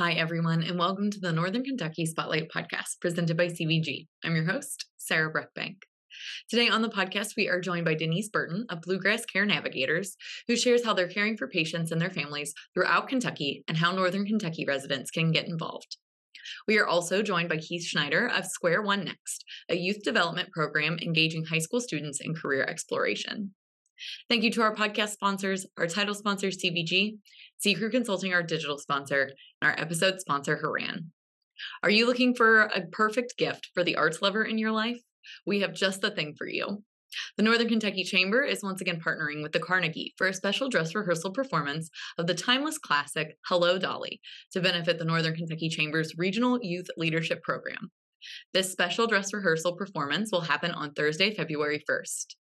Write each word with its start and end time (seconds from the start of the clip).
Hi, 0.00 0.12
everyone, 0.12 0.62
and 0.62 0.78
welcome 0.78 1.10
to 1.10 1.20
the 1.20 1.30
Northern 1.30 1.62
Kentucky 1.62 2.06
Spotlight 2.06 2.48
podcast 2.48 2.98
presented 3.02 3.36
by 3.36 3.48
CVG. 3.48 4.06
I'm 4.24 4.34
your 4.34 4.46
host, 4.46 4.86
Sarah 4.96 5.30
Breckbank. 5.30 5.82
Today 6.48 6.70
on 6.70 6.80
the 6.80 6.88
podcast, 6.88 7.36
we 7.36 7.50
are 7.50 7.60
joined 7.60 7.84
by 7.84 7.92
Denise 7.92 8.30
Burton 8.30 8.64
of 8.70 8.80
Bluegrass 8.80 9.26
Care 9.26 9.44
Navigators, 9.44 10.16
who 10.48 10.56
shares 10.56 10.86
how 10.86 10.94
they're 10.94 11.06
caring 11.06 11.36
for 11.36 11.48
patients 11.48 11.92
and 11.92 12.00
their 12.00 12.08
families 12.08 12.54
throughout 12.72 13.08
Kentucky 13.08 13.62
and 13.68 13.76
how 13.76 13.92
Northern 13.92 14.24
Kentucky 14.24 14.64
residents 14.66 15.10
can 15.10 15.32
get 15.32 15.48
involved. 15.48 15.98
We 16.66 16.78
are 16.78 16.86
also 16.86 17.20
joined 17.20 17.50
by 17.50 17.58
Keith 17.58 17.84
Schneider 17.84 18.26
of 18.26 18.46
Square 18.46 18.84
One 18.84 19.04
Next, 19.04 19.44
a 19.68 19.76
youth 19.76 20.02
development 20.02 20.50
program 20.50 20.96
engaging 21.02 21.44
high 21.44 21.58
school 21.58 21.82
students 21.82 22.22
in 22.22 22.34
career 22.34 22.64
exploration. 22.64 23.54
Thank 24.30 24.44
you 24.44 24.50
to 24.52 24.62
our 24.62 24.74
podcast 24.74 25.10
sponsors, 25.10 25.66
our 25.76 25.86
title 25.86 26.14
sponsor, 26.14 26.48
CVG, 26.48 27.18
Crew 27.62 27.90
Consulting, 27.90 28.32
our 28.32 28.42
digital 28.42 28.78
sponsor, 28.78 29.32
and 29.60 29.70
our 29.70 29.78
episode 29.78 30.20
sponsor, 30.20 30.56
HORAN. 30.56 31.12
Are 31.82 31.90
you 31.90 32.06
looking 32.06 32.34
for 32.34 32.62
a 32.62 32.86
perfect 32.86 33.36
gift 33.36 33.68
for 33.74 33.84
the 33.84 33.96
arts 33.96 34.22
lover 34.22 34.42
in 34.42 34.56
your 34.56 34.72
life? 34.72 34.98
We 35.46 35.60
have 35.60 35.74
just 35.74 36.00
the 36.00 36.10
thing 36.10 36.34
for 36.38 36.46
you. 36.46 36.82
The 37.36 37.42
Northern 37.42 37.68
Kentucky 37.68 38.04
Chamber 38.04 38.42
is 38.42 38.62
once 38.62 38.80
again 38.80 39.00
partnering 39.04 39.42
with 39.42 39.52
the 39.52 39.58
Carnegie 39.58 40.14
for 40.16 40.26
a 40.26 40.32
special 40.32 40.68
dress 40.68 40.94
rehearsal 40.94 41.32
performance 41.32 41.90
of 42.16 42.26
the 42.26 42.34
timeless 42.34 42.78
classic 42.78 43.36
Hello 43.46 43.78
Dolly 43.78 44.20
to 44.52 44.60
benefit 44.60 44.98
the 44.98 45.04
Northern 45.04 45.34
Kentucky 45.34 45.68
Chamber's 45.68 46.14
Regional 46.16 46.58
Youth 46.62 46.86
Leadership 46.96 47.42
Program. 47.42 47.90
This 48.54 48.72
special 48.72 49.06
dress 49.06 49.34
rehearsal 49.34 49.76
performance 49.76 50.30
will 50.32 50.42
happen 50.42 50.70
on 50.70 50.92
Thursday, 50.92 51.34
February 51.34 51.82
1st. 51.88 52.36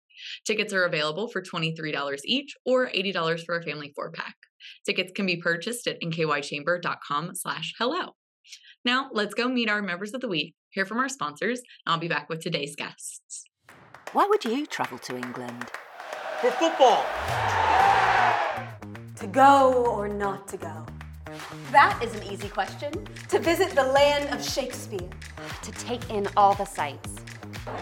Tickets 0.45 0.73
are 0.73 0.84
available 0.84 1.28
for 1.28 1.43
$23 1.43 2.21
each 2.25 2.55
or 2.65 2.89
$80 2.89 3.45
for 3.45 3.59
a 3.59 3.62
family 3.62 3.93
four 3.95 4.11
pack. 4.11 4.34
Tickets 4.87 5.12
can 5.15 5.27
be 5.27 5.37
purchased 5.37 5.87
at 5.87 6.01
nkychamber.com 6.01 7.34
slash 7.34 7.75
hello. 7.79 8.15
Now, 8.84 9.09
let's 9.12 9.34
go 9.34 9.48
meet 9.48 9.71
our 9.71 9.81
members 9.81 10.12
of 10.12 10.21
the 10.21 10.29
week, 10.29 10.55
hear 10.71 10.84
from 10.84 10.98
our 10.98 11.09
sponsors, 11.09 11.61
and 11.87 11.95
I'll 11.95 12.01
be 12.01 12.09
back 12.09 12.29
with 12.29 12.41
today's 12.41 12.77
guests. 12.77 13.45
Why 14.12 14.27
would 14.27 14.45
you 14.45 14.67
travel 14.67 14.98
to 14.98 15.17
England? 15.17 15.71
For 16.41 16.51
football. 16.51 17.05
To 19.17 19.27
go 19.27 19.87
or 19.87 20.09
not 20.09 20.47
to 20.48 20.56
go? 20.56 20.87
That 21.73 21.99
is 22.03 22.15
an 22.15 22.23
easy 22.25 22.49
question. 22.49 22.93
To 23.28 23.39
visit 23.39 23.71
the 23.71 23.83
land 23.84 24.33
of 24.34 24.45
Shakespeare. 24.47 25.09
To 25.62 25.73
take 25.73 26.11
in 26.11 26.28
all 26.37 26.55
the 26.55 26.65
sights. 26.65 27.17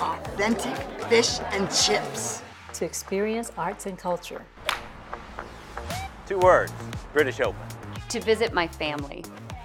Authentic 0.00 0.76
fish 1.08 1.40
and 1.50 1.68
chips. 1.70 2.42
To 2.74 2.84
experience 2.84 3.50
arts 3.56 3.86
and 3.86 3.98
culture. 3.98 4.44
Two 6.26 6.38
words 6.38 6.72
British 7.12 7.40
Open. 7.40 7.60
To 8.08 8.20
visit 8.20 8.52
my 8.52 8.68
family. 8.68 9.24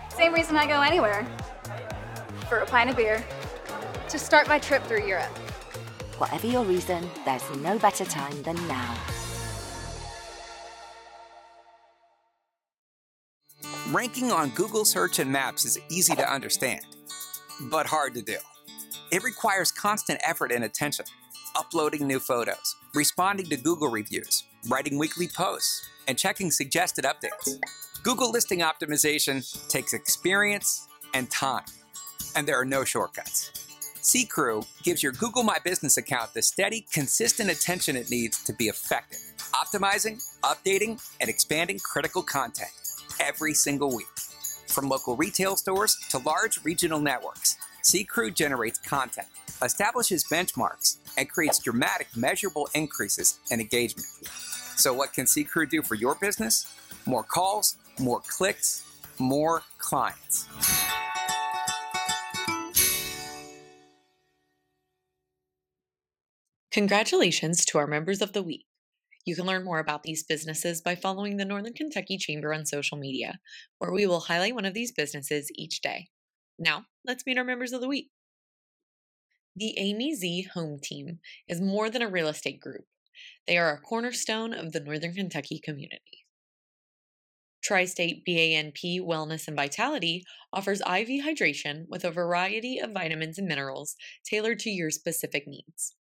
Same 0.10 0.34
reason 0.34 0.56
I 0.56 0.66
go 0.66 0.82
anywhere. 0.82 1.26
For 2.50 2.60
a 2.60 2.66
pint 2.66 2.90
of 2.90 2.98
beer. 2.98 3.24
To 4.10 4.18
start 4.18 4.48
my 4.48 4.58
trip 4.58 4.84
through 4.84 5.06
Europe. 5.06 5.38
Whatever 6.18 6.48
your 6.48 6.64
reason, 6.64 7.08
there's 7.26 7.44
no 7.58 7.78
better 7.78 8.06
time 8.06 8.42
than 8.42 8.56
now. 8.68 8.96
Ranking 13.92 14.32
on 14.32 14.50
Google 14.50 14.84
Search 14.84 15.20
and 15.20 15.32
Maps 15.32 15.64
is 15.64 15.80
easy 15.90 16.16
to 16.16 16.30
understand, 16.30 16.82
but 17.70 17.86
hard 17.86 18.16
to 18.16 18.22
do. 18.22 18.38
It 19.12 19.24
requires 19.24 19.72
constant 19.72 20.20
effort 20.26 20.52
and 20.52 20.64
attention, 20.64 21.06
uploading 21.56 22.06
new 22.08 22.20
photos, 22.20 22.76
responding 22.94 23.46
to 23.46 23.56
Google 23.56 23.90
reviews, 23.90 24.44
writing 24.68 24.98
weekly 24.98 25.28
posts, 25.28 25.88
and 26.08 26.18
checking 26.18 26.52
suggested 26.52 27.06
updates. 27.06 27.60
Google 28.04 28.32
listing 28.32 28.60
optimization 28.60 29.68
takes 29.68 29.94
experience 29.94 30.88
and 31.14 31.30
time, 31.30 31.66
and 32.36 32.48
there 32.48 32.60
are 32.60 32.66
no 32.66 32.84
shortcuts. 32.84 33.52
CKREU 34.02 34.66
gives 34.84 35.04
your 35.04 35.12
Google 35.12 35.44
My 35.44 35.58
Business 35.64 35.98
account 35.98 36.34
the 36.34 36.42
steady, 36.42 36.86
consistent 36.94 37.50
attention 37.50 37.98
it 37.98 38.10
needs 38.10 38.42
to 38.46 38.54
be 38.54 38.66
effective, 38.66 39.20
optimizing, 39.52 40.24
updating, 40.44 41.02
and 41.20 41.30
expanding 41.30 41.80
critical 41.80 42.24
content 42.24 42.72
every 43.20 43.54
single 43.54 43.94
week. 43.94 44.08
From 44.68 44.88
local 44.88 45.18
retail 45.18 45.58
stores 45.58 45.98
to 46.10 46.20
large 46.20 46.64
regional 46.64 47.02
networks, 47.02 47.58
CKREU 47.84 48.34
generates 48.34 48.80
content, 48.80 49.28
establishes 49.62 50.24
benchmarks, 50.24 50.98
and 51.18 51.30
creates 51.30 51.60
dramatic, 51.60 52.08
measurable 52.16 52.70
increases 52.74 53.40
in 53.52 53.60
engagement. 53.60 54.08
So, 54.78 54.94
what 54.94 55.12
can 55.14 55.26
Crew 55.46 55.66
do 55.66 55.82
for 55.82 55.96
your 55.96 56.16
business? 56.16 56.74
More 57.06 57.24
calls, 57.24 57.76
more 58.00 58.22
clicks, 58.28 58.84
more 59.20 59.64
clients. 59.80 60.48
Congratulations 66.72 67.66
to 67.66 67.80
our 67.80 67.88
members 67.88 68.22
of 68.22 68.34
the 68.34 68.44
week. 68.44 68.66
You 69.26 69.36
can 69.36 69.46
learn 69.46 69.66
more 69.66 69.80
about 69.80 70.04
these 70.04 70.24
businesses 70.24 70.80
by 70.80 70.96
following 70.96 71.38
the 71.38 71.44
Northern 71.44 71.74
Kentucky 71.74 72.18
Chamber 72.18 72.54
on 72.54 72.66
social 72.66 72.98
media, 72.98 73.40
where 73.80 73.92
we 73.92 74.06
will 74.06 74.22
highlight 74.22 74.54
one 74.54 74.64
of 74.64 74.74
these 74.74 74.92
businesses 74.92 75.50
each 75.56 75.82
day. 75.82 76.08
Now, 76.60 76.86
let's 77.04 77.26
meet 77.26 77.38
our 77.38 77.44
members 77.44 77.74
of 77.74 77.82
the 77.82 77.88
week. 77.88 78.10
The 79.60 79.74
Amy 79.80 80.14
Z 80.14 80.44
Home 80.54 80.78
Team 80.80 81.18
is 81.48 81.60
more 81.60 81.90
than 81.90 82.04
a 82.04 82.08
real 82.08 82.28
estate 82.28 82.60
group. 82.60 82.86
They 83.48 83.58
are 83.58 83.74
a 83.74 83.82
cornerstone 83.82 84.54
of 84.54 84.72
the 84.72 84.80
Northern 84.80 85.16
Kentucky 85.16 85.60
community. 85.60 86.28
Tri 87.64 87.86
State 87.86 88.24
BANP 88.24 89.02
Wellness 89.02 89.48
and 89.48 89.58
Vitality 89.58 90.24
offers 90.54 90.82
IV 90.82 91.26
hydration 91.26 91.86
with 91.90 92.06
a 92.06 92.12
variety 92.12 92.78
of 92.78 92.92
vitamins 92.92 93.40
and 93.40 93.48
minerals 93.48 93.96
tailored 94.24 94.60
to 94.60 94.70
your 94.70 94.92
specific 94.92 95.48
needs. 95.48 95.96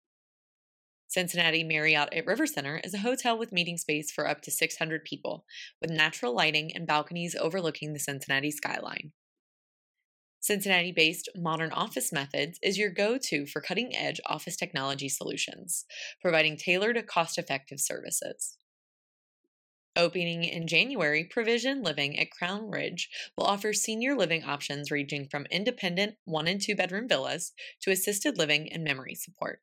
Cincinnati 1.08 1.64
Marriott 1.64 2.12
at 2.12 2.26
River 2.26 2.46
Center 2.46 2.82
is 2.84 2.92
a 2.92 2.98
hotel 2.98 3.38
with 3.38 3.52
meeting 3.52 3.78
space 3.78 4.12
for 4.12 4.28
up 4.28 4.42
to 4.42 4.50
600 4.50 5.02
people, 5.02 5.46
with 5.80 5.90
natural 5.90 6.34
lighting 6.34 6.72
and 6.74 6.86
balconies 6.86 7.34
overlooking 7.34 7.94
the 7.94 8.00
Cincinnati 8.00 8.50
skyline. 8.50 9.12
Cincinnati 10.46 10.92
based 10.92 11.28
Modern 11.34 11.72
Office 11.72 12.12
Methods 12.12 12.60
is 12.62 12.78
your 12.78 12.88
go 12.88 13.18
to 13.18 13.46
for 13.46 13.60
cutting 13.60 13.96
edge 13.96 14.20
office 14.26 14.54
technology 14.54 15.08
solutions, 15.08 15.86
providing 16.22 16.56
tailored, 16.56 17.04
cost 17.08 17.36
effective 17.36 17.80
services. 17.80 18.56
Opening 19.96 20.44
in 20.44 20.68
January, 20.68 21.24
Provision 21.24 21.82
Living 21.82 22.16
at 22.16 22.30
Crown 22.30 22.70
Ridge 22.70 23.10
will 23.36 23.46
offer 23.46 23.72
senior 23.72 24.14
living 24.14 24.44
options 24.44 24.92
ranging 24.92 25.26
from 25.26 25.46
independent 25.50 26.14
one 26.26 26.46
and 26.46 26.62
two 26.62 26.76
bedroom 26.76 27.08
villas 27.08 27.52
to 27.80 27.90
assisted 27.90 28.38
living 28.38 28.72
and 28.72 28.84
memory 28.84 29.16
support. 29.16 29.62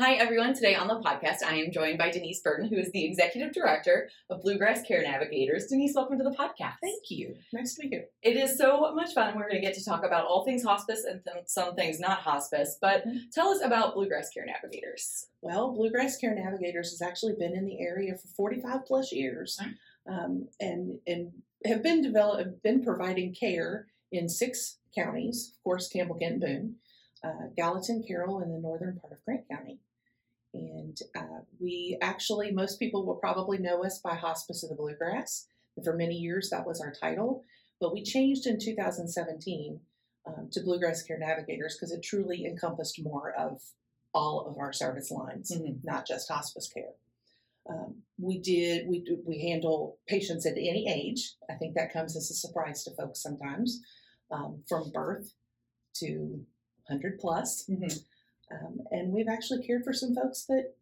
Hi, 0.00 0.14
everyone. 0.14 0.54
Today 0.54 0.74
on 0.74 0.88
the 0.88 0.98
podcast, 0.98 1.44
I 1.46 1.54
am 1.54 1.70
joined 1.70 1.98
by 1.98 2.10
Denise 2.10 2.40
Burton, 2.40 2.66
who 2.66 2.74
is 2.74 2.90
the 2.90 3.04
Executive 3.04 3.54
Director 3.54 4.10
of 4.28 4.42
Bluegrass 4.42 4.82
Care 4.82 5.00
Navigators. 5.02 5.66
Denise, 5.66 5.94
welcome 5.94 6.18
to 6.18 6.24
the 6.24 6.34
podcast. 6.34 6.78
Thank 6.82 7.04
you. 7.10 7.36
Nice 7.52 7.76
to 7.76 7.82
be 7.82 7.88
here. 7.90 8.06
It 8.20 8.36
is 8.36 8.58
so 8.58 8.92
much 8.92 9.14
fun. 9.14 9.36
We're 9.36 9.48
going 9.48 9.54
to 9.54 9.60
get 9.60 9.76
to 9.76 9.84
talk 9.84 10.04
about 10.04 10.26
all 10.26 10.44
things 10.44 10.64
hospice 10.64 11.04
and 11.08 11.20
th- 11.24 11.44
some 11.46 11.76
things 11.76 12.00
not 12.00 12.18
hospice, 12.18 12.76
but 12.80 13.06
mm-hmm. 13.06 13.18
tell 13.32 13.50
us 13.50 13.62
about 13.62 13.94
Bluegrass 13.94 14.30
Care 14.30 14.44
Navigators. 14.44 15.28
Well, 15.42 15.72
Bluegrass 15.72 16.16
Care 16.16 16.34
Navigators 16.34 16.90
has 16.90 17.00
actually 17.00 17.36
been 17.38 17.54
in 17.54 17.64
the 17.64 17.80
area 17.80 18.16
for 18.16 18.26
45 18.26 18.86
plus 18.86 19.12
years 19.12 19.60
um, 20.10 20.48
and, 20.58 20.98
and 21.06 21.30
have 21.66 21.84
been 21.84 22.02
developed, 22.02 22.64
been 22.64 22.82
providing 22.82 23.32
care 23.32 23.86
in 24.10 24.28
six 24.28 24.78
counties, 24.92 25.52
of 25.56 25.62
course, 25.62 25.86
Campbell, 25.86 26.16
Kenton, 26.16 26.40
Boone 26.40 26.74
uh, 27.24 27.48
Gallatin, 27.56 28.04
Carroll, 28.06 28.42
in 28.42 28.52
the 28.52 28.58
northern 28.58 28.98
part 29.00 29.12
of 29.12 29.24
Grant 29.24 29.48
County. 29.48 29.78
And 30.52 30.96
uh, 31.16 31.40
we 31.58 31.98
actually, 32.00 32.52
most 32.52 32.78
people 32.78 33.04
will 33.04 33.16
probably 33.16 33.58
know 33.58 33.84
us 33.84 33.98
by 33.98 34.14
Hospice 34.14 34.62
of 34.62 34.68
the 34.68 34.76
Bluegrass. 34.76 35.46
And 35.76 35.84
for 35.84 35.96
many 35.96 36.14
years, 36.14 36.50
that 36.50 36.66
was 36.66 36.80
our 36.80 36.92
title. 36.92 37.44
But 37.80 37.92
we 37.92 38.04
changed 38.04 38.46
in 38.46 38.60
2017 38.60 39.80
um, 40.26 40.48
to 40.52 40.60
Bluegrass 40.62 41.02
Care 41.02 41.18
Navigators 41.18 41.76
because 41.76 41.92
it 41.92 42.02
truly 42.02 42.46
encompassed 42.46 43.02
more 43.02 43.34
of 43.36 43.60
all 44.14 44.46
of 44.46 44.58
our 44.58 44.72
service 44.72 45.10
lines, 45.10 45.50
mm-hmm. 45.50 45.74
not 45.82 46.06
just 46.06 46.28
hospice 46.28 46.68
care. 46.72 46.94
Um, 47.68 47.96
we 48.18 48.38
did 48.38 48.86
we 48.86 49.04
we 49.26 49.40
handle 49.40 49.98
patients 50.06 50.46
at 50.46 50.52
any 50.52 50.86
age. 50.86 51.32
I 51.50 51.54
think 51.54 51.74
that 51.74 51.92
comes 51.92 52.14
as 52.14 52.30
a 52.30 52.34
surprise 52.34 52.84
to 52.84 52.90
folks 52.94 53.22
sometimes, 53.22 53.80
um, 54.30 54.62
from 54.68 54.90
birth 54.92 55.32
to 55.96 56.44
100 56.88 57.18
plus. 57.18 57.64
Mm-hmm. 57.68 58.54
Um, 58.54 58.80
and 58.90 59.12
we've 59.12 59.28
actually 59.28 59.66
cared 59.66 59.84
for 59.84 59.92
some 59.92 60.14
folks 60.14 60.44
that 60.46 60.74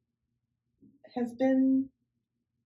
have 1.14 1.38
been 1.38 1.88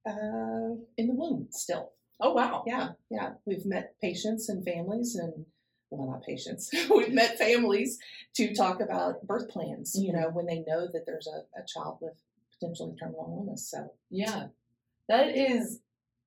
uh, 0.07 0.77
in 0.97 1.09
the 1.09 1.15
womb 1.15 1.49
still. 1.51 1.93
Oh, 2.21 2.33
wow. 2.33 2.65
Yeah, 2.67 2.91
yeah. 3.11 3.33
We've 3.45 3.67
met 3.67 3.95
patients 4.01 4.49
and 4.49 4.65
families 4.65 5.17
and, 5.17 5.45
well, 5.91 6.11
not 6.11 6.25
patients, 6.25 6.71
we've 6.91 7.13
met 7.13 7.39
families 7.39 7.99
to 8.37 8.55
talk 8.55 8.81
about 8.81 9.27
birth 9.27 9.49
plans, 9.49 9.95
mm-hmm. 9.95 10.07
you 10.07 10.13
know, 10.13 10.31
when 10.31 10.47
they 10.47 10.65
know 10.67 10.87
that 10.93 11.05
there's 11.07 11.29
a, 11.29 11.61
a 11.61 11.65
child 11.67 11.99
with 12.01 12.15
potentially 12.59 12.95
terminal 12.99 13.37
illness. 13.39 13.71
So, 13.71 13.93
yeah, 14.11 14.47
that 15.09 15.37
is 15.37 15.81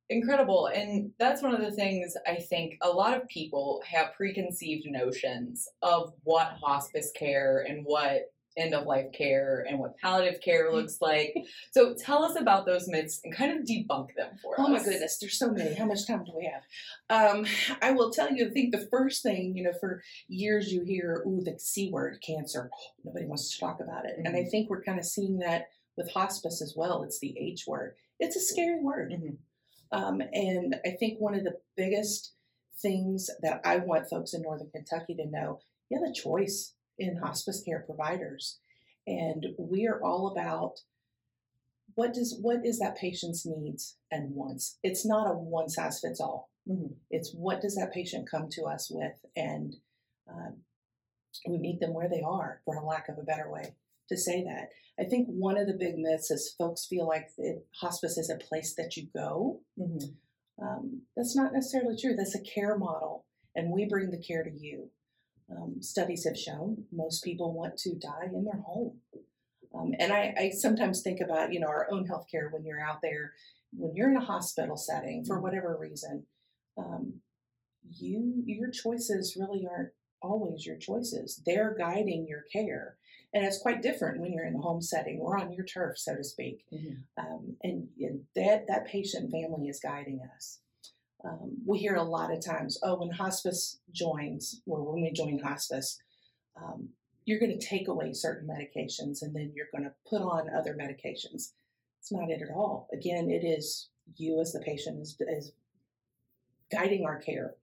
incredible. 0.09 0.67
And 0.67 1.11
that's 1.19 1.41
one 1.41 1.53
of 1.53 1.61
the 1.61 1.71
things 1.71 2.15
I 2.27 2.35
think 2.35 2.75
a 2.81 2.89
lot 2.89 3.15
of 3.15 3.27
people 3.27 3.81
have 3.85 4.13
preconceived 4.13 4.85
notions 4.89 5.67
of 5.81 6.13
what 6.23 6.57
hospice 6.61 7.11
care 7.15 7.65
and 7.67 7.83
what 7.85 8.31
end 8.57 8.73
of 8.73 8.85
life 8.85 9.06
care 9.13 9.65
and 9.69 9.79
what 9.79 9.97
palliative 9.97 10.41
care 10.41 10.65
mm-hmm. 10.65 10.77
looks 10.77 10.97
like. 11.01 11.33
So 11.71 11.94
tell 11.94 12.23
us 12.23 12.38
about 12.38 12.65
those 12.65 12.88
myths 12.88 13.21
and 13.23 13.33
kind 13.33 13.57
of 13.57 13.65
debunk 13.65 14.15
them 14.15 14.31
for 14.41 14.56
oh 14.59 14.63
us. 14.63 14.67
Oh 14.67 14.71
my 14.71 14.83
goodness, 14.83 15.17
there's 15.19 15.38
so 15.38 15.51
many. 15.51 15.75
How 15.75 15.85
much 15.85 16.06
time 16.06 16.23
do 16.25 16.33
we 16.35 16.51
have? 16.51 17.35
Um, 17.35 17.45
I 17.81 17.91
will 17.91 18.11
tell 18.11 18.31
you, 18.31 18.47
I 18.47 18.50
think 18.50 18.71
the 18.71 18.88
first 18.91 19.23
thing, 19.23 19.56
you 19.56 19.63
know, 19.63 19.73
for 19.79 20.01
years 20.27 20.71
you 20.71 20.83
hear, 20.83 21.23
ooh, 21.25 21.41
the 21.44 21.57
C 21.59 21.89
word, 21.91 22.17
cancer. 22.25 22.69
Nobody 23.03 23.25
wants 23.25 23.51
to 23.51 23.59
talk 23.59 23.79
about 23.79 24.06
it. 24.06 24.15
And 24.17 24.27
I 24.27 24.41
mm-hmm. 24.41 24.50
think 24.50 24.69
we're 24.69 24.83
kind 24.83 25.00
of 25.00 25.06
seeing 25.06 25.39
that 25.39 25.67
with 25.95 26.11
hospice 26.11 26.61
as 26.61 26.73
well. 26.75 27.03
It's 27.03 27.19
the 27.19 27.35
H 27.39 27.65
word. 27.67 27.95
It's 28.19 28.35
a 28.35 28.41
scary 28.41 28.81
word. 28.81 29.11
Mm-hmm. 29.11 29.35
Um, 29.91 30.21
and 30.33 30.75
I 30.86 30.91
think 30.91 31.19
one 31.19 31.36
of 31.36 31.44
the 31.44 31.57
biggest 31.75 32.33
things 32.81 33.30
that 33.41 33.62
I 33.65 33.77
want 33.77 34.09
folks 34.09 34.33
in 34.33 34.41
Northern 34.41 34.69
Kentucky 34.69 35.15
to 35.15 35.25
know, 35.25 35.59
you 35.89 36.00
have 36.00 36.09
a 36.09 36.13
choice 36.13 36.74
in 36.97 37.18
hospice 37.18 37.63
care 37.63 37.83
providers. 37.86 38.59
And 39.07 39.47
we 39.57 39.88
are 39.88 40.01
all 40.03 40.27
about 40.27 40.80
what 41.95 42.13
does 42.13 42.38
what 42.41 42.65
is 42.65 42.80
that 42.80 42.97
patient's 42.97 43.45
needs 43.45 43.97
and 44.12 44.36
wants. 44.36 44.77
It's 44.83 45.06
not 45.06 45.30
a 45.30 45.33
one 45.33 45.69
size 45.69 46.00
fits 46.00 46.21
all. 46.21 46.50
It's 47.09 47.33
what 47.33 47.62
does 47.62 47.75
that 47.75 47.92
patient 47.92 48.30
come 48.30 48.47
to 48.51 48.65
us 48.65 48.92
with, 48.92 49.25
and 49.35 49.75
um, 50.30 50.57
we 51.47 51.57
meet 51.57 51.80
them 51.80 51.95
where 51.95 52.07
they 52.07 52.21
are, 52.21 52.62
for 52.63 52.75
a 52.75 52.85
lack 52.85 53.09
of 53.09 53.18
a 53.18 53.24
better 53.24 53.50
way 53.50 53.74
to 54.09 54.17
say 54.17 54.44
that. 54.44 54.69
I 55.00 55.07
think 55.07 55.27
one 55.29 55.57
of 55.57 55.67
the 55.67 55.77
big 55.79 55.97
myths 55.97 56.29
is 56.29 56.53
folks 56.57 56.85
feel 56.85 57.07
like 57.07 57.29
it, 57.38 57.65
hospice 57.79 58.17
is 58.17 58.29
a 58.29 58.44
place 58.44 58.75
that 58.75 58.97
you 58.97 59.07
go. 59.15 59.61
Um, 60.61 61.03
that's 61.15 61.35
not 61.35 61.53
necessarily 61.53 61.95
true. 61.95 62.15
That's 62.15 62.35
a 62.35 62.41
care 62.41 62.77
model, 62.77 63.25
and 63.56 63.71
we 63.71 63.85
bring 63.85 64.11
the 64.11 64.21
care 64.21 64.44
to 64.44 64.51
you. 64.51 64.89
Um, 65.50 65.77
studies 65.81 66.25
have 66.25 66.38
shown 66.38 66.83
most 66.91 67.23
people 67.23 67.53
want 67.53 67.77
to 67.77 67.95
die 67.95 68.27
in 68.33 68.44
their 68.44 68.61
home. 68.67 69.00
Um, 69.73 69.94
and 70.00 70.11
I, 70.11 70.33
I 70.38 70.50
sometimes 70.50 71.01
think 71.01 71.21
about, 71.21 71.53
you 71.53 71.59
know, 71.59 71.67
our 71.67 71.88
own 71.91 72.07
healthcare 72.07 72.51
when 72.51 72.65
you're 72.65 72.81
out 72.81 73.01
there, 73.01 73.33
when 73.71 73.95
you're 73.95 74.11
in 74.11 74.17
a 74.17 74.25
hospital 74.25 74.77
setting 74.77 75.23
for 75.25 75.39
whatever 75.39 75.77
reason, 75.79 76.25
um, 76.77 77.21
you 77.97 78.44
your 78.45 78.69
choices 78.69 79.38
really 79.39 79.65
aren't 79.69 79.91
always 80.21 80.65
your 80.65 80.77
choices. 80.77 81.41
They're 81.45 81.75
guiding 81.77 82.27
your 82.27 82.44
care, 82.51 82.97
and 83.33 83.45
it's 83.45 83.61
quite 83.61 83.81
different 83.81 84.19
when 84.19 84.33
you're 84.33 84.45
in 84.45 84.53
the 84.53 84.59
home 84.59 84.81
setting. 84.81 85.19
We're 85.19 85.37
on 85.37 85.53
your 85.53 85.65
turf, 85.65 85.97
so 85.97 86.15
to 86.15 86.23
speak, 86.23 86.65
um, 87.17 87.55
and, 87.63 87.87
and 87.99 88.21
that 88.35 88.67
that 88.67 88.87
patient 88.87 89.31
family 89.31 89.67
is 89.67 89.79
guiding 89.79 90.21
us. 90.35 90.59
Um, 91.23 91.57
we 91.65 91.79
hear 91.79 91.95
a 91.95 92.03
lot 92.03 92.31
of 92.31 92.43
times, 92.43 92.79
oh, 92.81 92.95
when 92.95 93.11
hospice 93.11 93.79
joins, 93.91 94.61
or 94.65 94.83
when 94.83 95.01
we 95.01 95.11
join 95.11 95.37
hospice, 95.39 95.99
um, 96.55 96.89
you're 97.25 97.39
going 97.39 97.57
to 97.57 97.65
take 97.65 97.87
away 97.87 98.13
certain 98.13 98.47
medications 98.47 99.21
and 99.21 99.35
then 99.35 99.51
you're 99.53 99.67
going 99.71 99.83
to 99.83 99.93
put 100.09 100.21
on 100.21 100.49
other 100.49 100.75
medications. 100.79 101.51
It's 101.99 102.11
not 102.11 102.29
it 102.29 102.41
at 102.41 102.55
all. 102.55 102.87
Again, 102.93 103.29
it 103.29 103.45
is 103.45 103.89
you 104.15 104.39
as 104.39 104.53
the 104.53 104.61
patient 104.61 104.99
is, 105.01 105.15
is 105.27 105.51
guiding 106.71 107.05
our 107.05 107.19
care. 107.19 107.55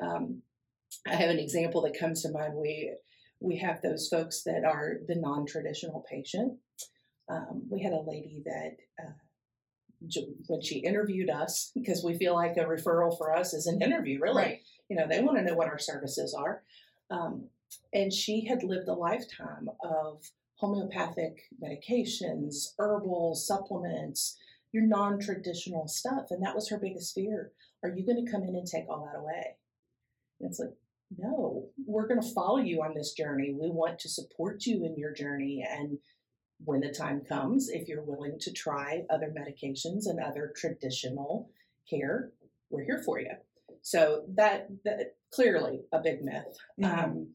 Um, 0.00 0.42
I 1.06 1.14
have 1.14 1.30
an 1.30 1.38
example 1.38 1.80
that 1.82 1.98
comes 1.98 2.22
to 2.22 2.30
mind. 2.30 2.54
We 2.54 2.92
we 3.40 3.58
have 3.58 3.82
those 3.82 4.08
folks 4.08 4.42
that 4.44 4.64
are 4.64 4.98
the 5.06 5.14
non-traditional 5.14 6.04
patient. 6.10 6.58
Um, 7.30 7.66
we 7.70 7.82
had 7.82 7.92
a 7.92 8.00
lady 8.00 8.42
that 8.44 8.76
uh, 9.00 9.12
when 10.46 10.62
she 10.62 10.78
interviewed 10.78 11.30
us, 11.30 11.70
because 11.74 12.04
we 12.04 12.16
feel 12.16 12.34
like 12.34 12.56
a 12.56 12.64
referral 12.64 13.16
for 13.16 13.34
us 13.34 13.52
is 13.52 13.66
an 13.66 13.82
interview, 13.82 14.20
really. 14.20 14.42
Right. 14.42 14.60
You 14.88 14.96
know, 14.96 15.06
they 15.08 15.22
want 15.22 15.38
to 15.38 15.44
know 15.44 15.54
what 15.54 15.68
our 15.68 15.78
services 15.78 16.34
are. 16.34 16.62
Um, 17.10 17.48
and 17.92 18.12
she 18.12 18.46
had 18.46 18.62
lived 18.62 18.88
a 18.88 18.94
lifetime 18.94 19.68
of 19.82 20.22
homeopathic 20.56 21.42
medications, 21.62 22.74
herbal 22.78 23.34
supplements, 23.34 24.36
your 24.72 24.84
non 24.84 25.18
traditional 25.18 25.88
stuff. 25.88 26.26
And 26.30 26.42
that 26.44 26.54
was 26.54 26.68
her 26.68 26.78
biggest 26.78 27.14
fear. 27.14 27.52
Are 27.82 27.90
you 27.90 28.04
going 28.04 28.24
to 28.24 28.30
come 28.30 28.42
in 28.42 28.56
and 28.56 28.66
take 28.66 28.88
all 28.88 29.04
that 29.06 29.18
away? 29.18 29.56
And 30.40 30.50
it's 30.50 30.58
like, 30.58 30.74
no, 31.16 31.68
we're 31.86 32.06
going 32.06 32.20
to 32.20 32.34
follow 32.34 32.58
you 32.58 32.82
on 32.82 32.94
this 32.94 33.12
journey. 33.12 33.54
We 33.58 33.70
want 33.70 33.98
to 34.00 34.08
support 34.08 34.66
you 34.66 34.84
in 34.84 34.96
your 34.98 35.12
journey. 35.12 35.64
And 35.68 35.98
when 36.64 36.80
the 36.80 36.90
time 36.92 37.22
comes, 37.26 37.68
if 37.68 37.88
you're 37.88 38.04
willing 38.04 38.38
to 38.40 38.52
try 38.52 39.04
other 39.10 39.32
medications 39.36 40.06
and 40.06 40.20
other 40.20 40.52
traditional 40.56 41.50
care, 41.88 42.32
we're 42.70 42.84
here 42.84 43.02
for 43.04 43.20
you. 43.20 43.32
So 43.80 44.24
that, 44.34 44.68
that 44.84 45.14
clearly 45.32 45.80
a 45.92 46.00
big 46.00 46.22
myth. 46.22 46.56
Um, 46.84 47.34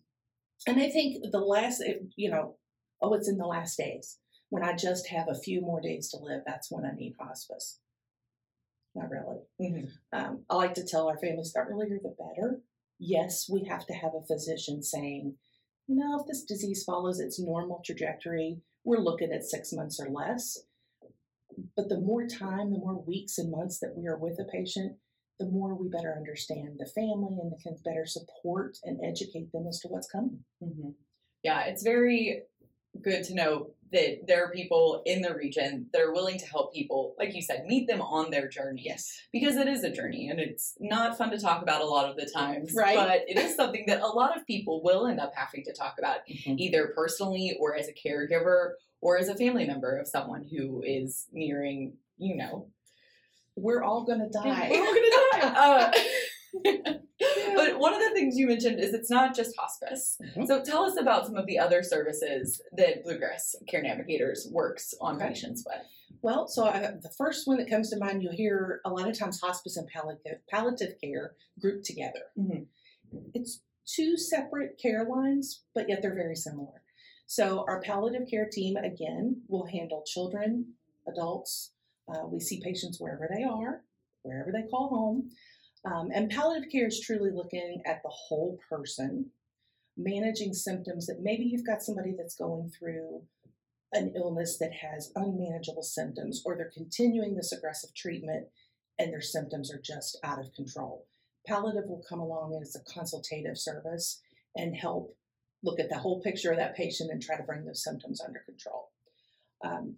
and 0.67 0.79
I 0.79 0.89
think 0.89 1.23
the 1.31 1.39
last, 1.39 1.81
you 2.15 2.29
know, 2.29 2.57
oh, 3.01 3.13
it's 3.13 3.29
in 3.29 3.37
the 3.37 3.45
last 3.45 3.77
days. 3.77 4.19
When 4.49 4.63
I 4.63 4.75
just 4.75 5.07
have 5.07 5.27
a 5.29 5.39
few 5.39 5.61
more 5.61 5.81
days 5.81 6.09
to 6.11 6.17
live, 6.17 6.41
that's 6.45 6.69
when 6.69 6.85
I 6.85 6.91
need 6.95 7.15
hospice. 7.19 7.79
Not 8.93 9.09
really. 9.09 9.39
Um, 10.11 10.43
I 10.49 10.55
like 10.55 10.75
to 10.75 10.85
tell 10.85 11.07
our 11.07 11.17
families 11.17 11.53
the 11.53 11.61
earlier 11.61 11.97
the 12.01 12.15
better. 12.17 12.61
Yes, 13.05 13.49
we 13.51 13.65
have 13.65 13.85
to 13.87 13.93
have 13.93 14.13
a 14.15 14.25
physician 14.25 14.81
saying, 14.81 15.35
you 15.87 15.95
know, 15.95 16.17
if 16.21 16.25
this 16.25 16.43
disease 16.43 16.85
follows 16.85 17.19
its 17.19 17.37
normal 17.37 17.81
trajectory, 17.85 18.61
we're 18.85 18.99
looking 18.99 19.33
at 19.33 19.43
six 19.43 19.73
months 19.73 19.99
or 19.99 20.09
less. 20.09 20.57
But 21.75 21.89
the 21.89 21.99
more 21.99 22.25
time, 22.25 22.71
the 22.71 22.79
more 22.79 23.03
weeks 23.05 23.37
and 23.37 23.51
months 23.51 23.79
that 23.79 23.93
we 23.97 24.07
are 24.07 24.17
with 24.17 24.39
a 24.39 24.45
patient, 24.45 24.95
the 25.37 25.49
more 25.49 25.75
we 25.75 25.89
better 25.89 26.15
understand 26.15 26.75
the 26.77 26.85
family 26.85 27.37
and 27.41 27.51
can 27.61 27.75
better 27.83 28.05
support 28.05 28.77
and 28.85 29.03
educate 29.03 29.51
them 29.51 29.67
as 29.67 29.79
to 29.81 29.89
what's 29.89 30.09
coming. 30.09 30.45
hmm 30.61 30.91
Yeah, 31.43 31.65
it's 31.65 31.83
very 31.83 32.43
good 33.01 33.23
to 33.25 33.33
know 33.35 33.71
that 33.91 34.25
there 34.27 34.43
are 34.43 34.51
people 34.51 35.03
in 35.05 35.21
the 35.21 35.35
region 35.35 35.85
that 35.93 36.01
are 36.01 36.11
willing 36.13 36.39
to 36.39 36.45
help 36.47 36.73
people, 36.73 37.13
like 37.19 37.35
you 37.35 37.41
said, 37.43 37.65
meet 37.67 37.87
them 37.87 38.01
on 38.01 38.31
their 38.31 38.47
journey. 38.47 38.81
Yes. 38.83 39.15
Because 39.31 39.55
it 39.55 39.67
is 39.67 39.83
a 39.83 39.91
journey 39.91 40.29
and 40.29 40.39
it's 40.39 40.75
not 40.79 41.15
fun 41.15 41.29
to 41.29 41.37
talk 41.39 41.61
about 41.61 41.81
a 41.81 41.85
lot 41.85 42.09
of 42.09 42.15
the 42.15 42.25
times. 42.25 42.73
Right. 42.75 42.95
But 42.95 43.21
it 43.27 43.37
is 43.37 43.55
something 43.55 43.83
that 43.87 44.01
a 44.01 44.07
lot 44.07 44.35
of 44.35 44.47
people 44.47 44.81
will 44.83 45.05
end 45.05 45.19
up 45.19 45.33
having 45.35 45.63
to 45.65 45.73
talk 45.73 45.95
about, 45.99 46.21
Mm-hmm. 46.27 46.55
either 46.57 46.91
personally 46.95 47.55
or 47.59 47.75
as 47.75 47.87
a 47.87 47.93
caregiver 47.93 48.71
or 48.99 49.17
as 49.19 49.27
a 49.29 49.35
family 49.35 49.67
member 49.67 49.97
of 49.97 50.07
someone 50.07 50.43
who 50.43 50.81
is 50.83 51.27
nearing, 51.31 51.93
you 52.17 52.35
know, 52.35 52.69
We're 53.55 53.83
all 53.83 54.05
going 54.05 54.19
to 54.21 54.29
die. 54.29 54.69
we're 54.71 54.79
all 54.79 54.93
gonna 54.95 55.91
die. 55.93 55.93
Uh, 56.65 56.93
but 57.55 57.79
one 57.79 57.93
of 57.93 57.99
the 57.99 58.11
things 58.13 58.37
you 58.37 58.47
mentioned 58.47 58.79
is 58.79 58.93
it's 58.93 59.09
not 59.09 59.35
just 59.35 59.55
hospice. 59.57 60.17
Mm-hmm. 60.21 60.45
So 60.45 60.63
tell 60.63 60.83
us 60.83 60.97
about 60.99 61.25
some 61.25 61.37
of 61.37 61.45
the 61.45 61.59
other 61.59 61.83
services 61.83 62.61
that 62.75 63.03
Bluegrass 63.03 63.55
Care 63.67 63.81
Navigators 63.81 64.47
works 64.51 64.93
on 64.99 65.15
Okay. 65.15 65.27
patients 65.29 65.63
with. 65.65 65.81
Well, 66.21 66.47
so 66.47 66.65
I, 66.65 66.79
the 67.01 67.11
first 67.17 67.47
one 67.47 67.57
that 67.57 67.69
comes 67.69 67.89
to 67.89 67.97
mind, 67.97 68.23
you'll 68.23 68.33
hear 68.33 68.81
a 68.85 68.89
lot 68.89 69.07
of 69.09 69.17
times 69.17 69.39
hospice 69.41 69.77
and 69.77 69.87
palliative, 69.87 70.39
palliative 70.49 70.95
care 71.01 71.35
grouped 71.59 71.85
together. 71.85 72.31
Mhm. 72.37 72.65
It's 73.33 73.61
two 73.85 74.17
separate 74.17 74.77
care 74.81 75.05
lines, 75.05 75.63
but 75.75 75.89
yet 75.89 76.01
they're 76.01 76.15
very 76.15 76.35
similar. 76.35 76.81
So 77.25 77.65
our 77.67 77.81
palliative 77.81 78.27
care 78.29 78.47
team, 78.51 78.77
again, 78.77 79.41
will 79.47 79.65
handle 79.65 80.03
children, 80.05 80.73
adults. 81.07 81.73
Uh, 82.07 82.25
we 82.27 82.39
see 82.39 82.59
patients 82.61 82.99
wherever 82.99 83.29
they 83.33 83.43
are, 83.43 83.83
wherever 84.23 84.51
they 84.51 84.63
call 84.69 84.89
home. 84.89 85.29
Um, 85.85 86.09
and 86.13 86.29
palliative 86.29 86.71
care 86.71 86.87
is 86.87 86.99
truly 86.99 87.31
looking 87.31 87.81
at 87.85 88.01
the 88.03 88.09
whole 88.09 88.57
person, 88.69 89.31
managing 89.97 90.53
symptoms 90.53 91.07
that 91.07 91.21
maybe 91.21 91.43
you've 91.43 91.65
got 91.65 91.83
somebody 91.83 92.13
that's 92.17 92.35
going 92.35 92.71
through 92.77 93.23
an 93.91 94.13
illness 94.15 94.57
that 94.59 94.73
has 94.73 95.11
unmanageable 95.15 95.83
symptoms 95.83 96.41
or 96.45 96.55
they're 96.55 96.71
continuing 96.73 97.35
this 97.35 97.51
aggressive 97.51 97.93
treatment 97.93 98.47
and 98.97 99.11
their 99.11 99.21
symptoms 99.21 99.71
are 99.71 99.81
just 99.83 100.17
out 100.23 100.39
of 100.39 100.53
control. 100.53 101.05
Palliative 101.45 101.89
will 101.89 102.03
come 102.07 102.19
along 102.19 102.57
as 102.61 102.75
a 102.75 102.91
consultative 102.91 103.57
service 103.57 104.21
and 104.55 104.75
help 104.75 105.15
look 105.63 105.79
at 105.79 105.89
the 105.89 105.97
whole 105.97 106.21
picture 106.21 106.51
of 106.51 106.57
that 106.57 106.75
patient 106.75 107.11
and 107.11 107.21
try 107.21 107.35
to 107.37 107.43
bring 107.43 107.65
those 107.65 107.83
symptoms 107.83 108.21
under 108.21 108.39
control. 108.39 108.89
Um, 109.63 109.95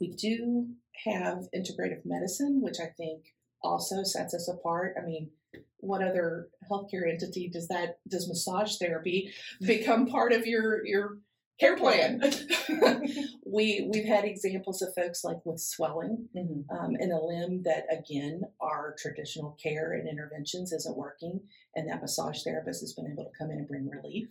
we 0.00 0.08
do 0.08 0.68
have 1.04 1.48
integrative 1.54 2.04
medicine, 2.04 2.60
which 2.62 2.80
I 2.80 2.86
think 2.96 3.34
also 3.62 4.02
sets 4.02 4.34
us 4.34 4.48
apart. 4.48 4.94
I 5.00 5.04
mean, 5.04 5.30
what 5.78 6.02
other 6.02 6.48
healthcare 6.70 7.08
entity 7.08 7.48
does 7.48 7.68
that 7.68 7.98
does 8.08 8.28
massage 8.28 8.76
therapy 8.76 9.32
become 9.60 10.06
part 10.06 10.32
of 10.32 10.46
your 10.46 10.84
your 10.86 11.18
care 11.58 11.76
plan? 11.76 12.22
we 13.46 13.88
we've 13.92 14.04
had 14.04 14.24
examples 14.24 14.82
of 14.82 14.94
folks 14.94 15.24
like 15.24 15.44
with 15.44 15.60
swelling 15.60 16.28
um, 16.70 16.96
in 16.98 17.12
a 17.12 17.24
limb 17.24 17.62
that 17.62 17.86
again 17.90 18.42
our 18.60 18.94
traditional 18.98 19.56
care 19.62 19.92
and 19.92 20.08
interventions 20.08 20.72
isn't 20.72 20.96
working, 20.96 21.40
and 21.74 21.88
that 21.88 22.00
massage 22.00 22.42
therapist 22.42 22.80
has 22.80 22.92
been 22.92 23.10
able 23.10 23.24
to 23.24 23.38
come 23.38 23.50
in 23.50 23.58
and 23.58 23.68
bring 23.68 23.88
relief 23.88 24.28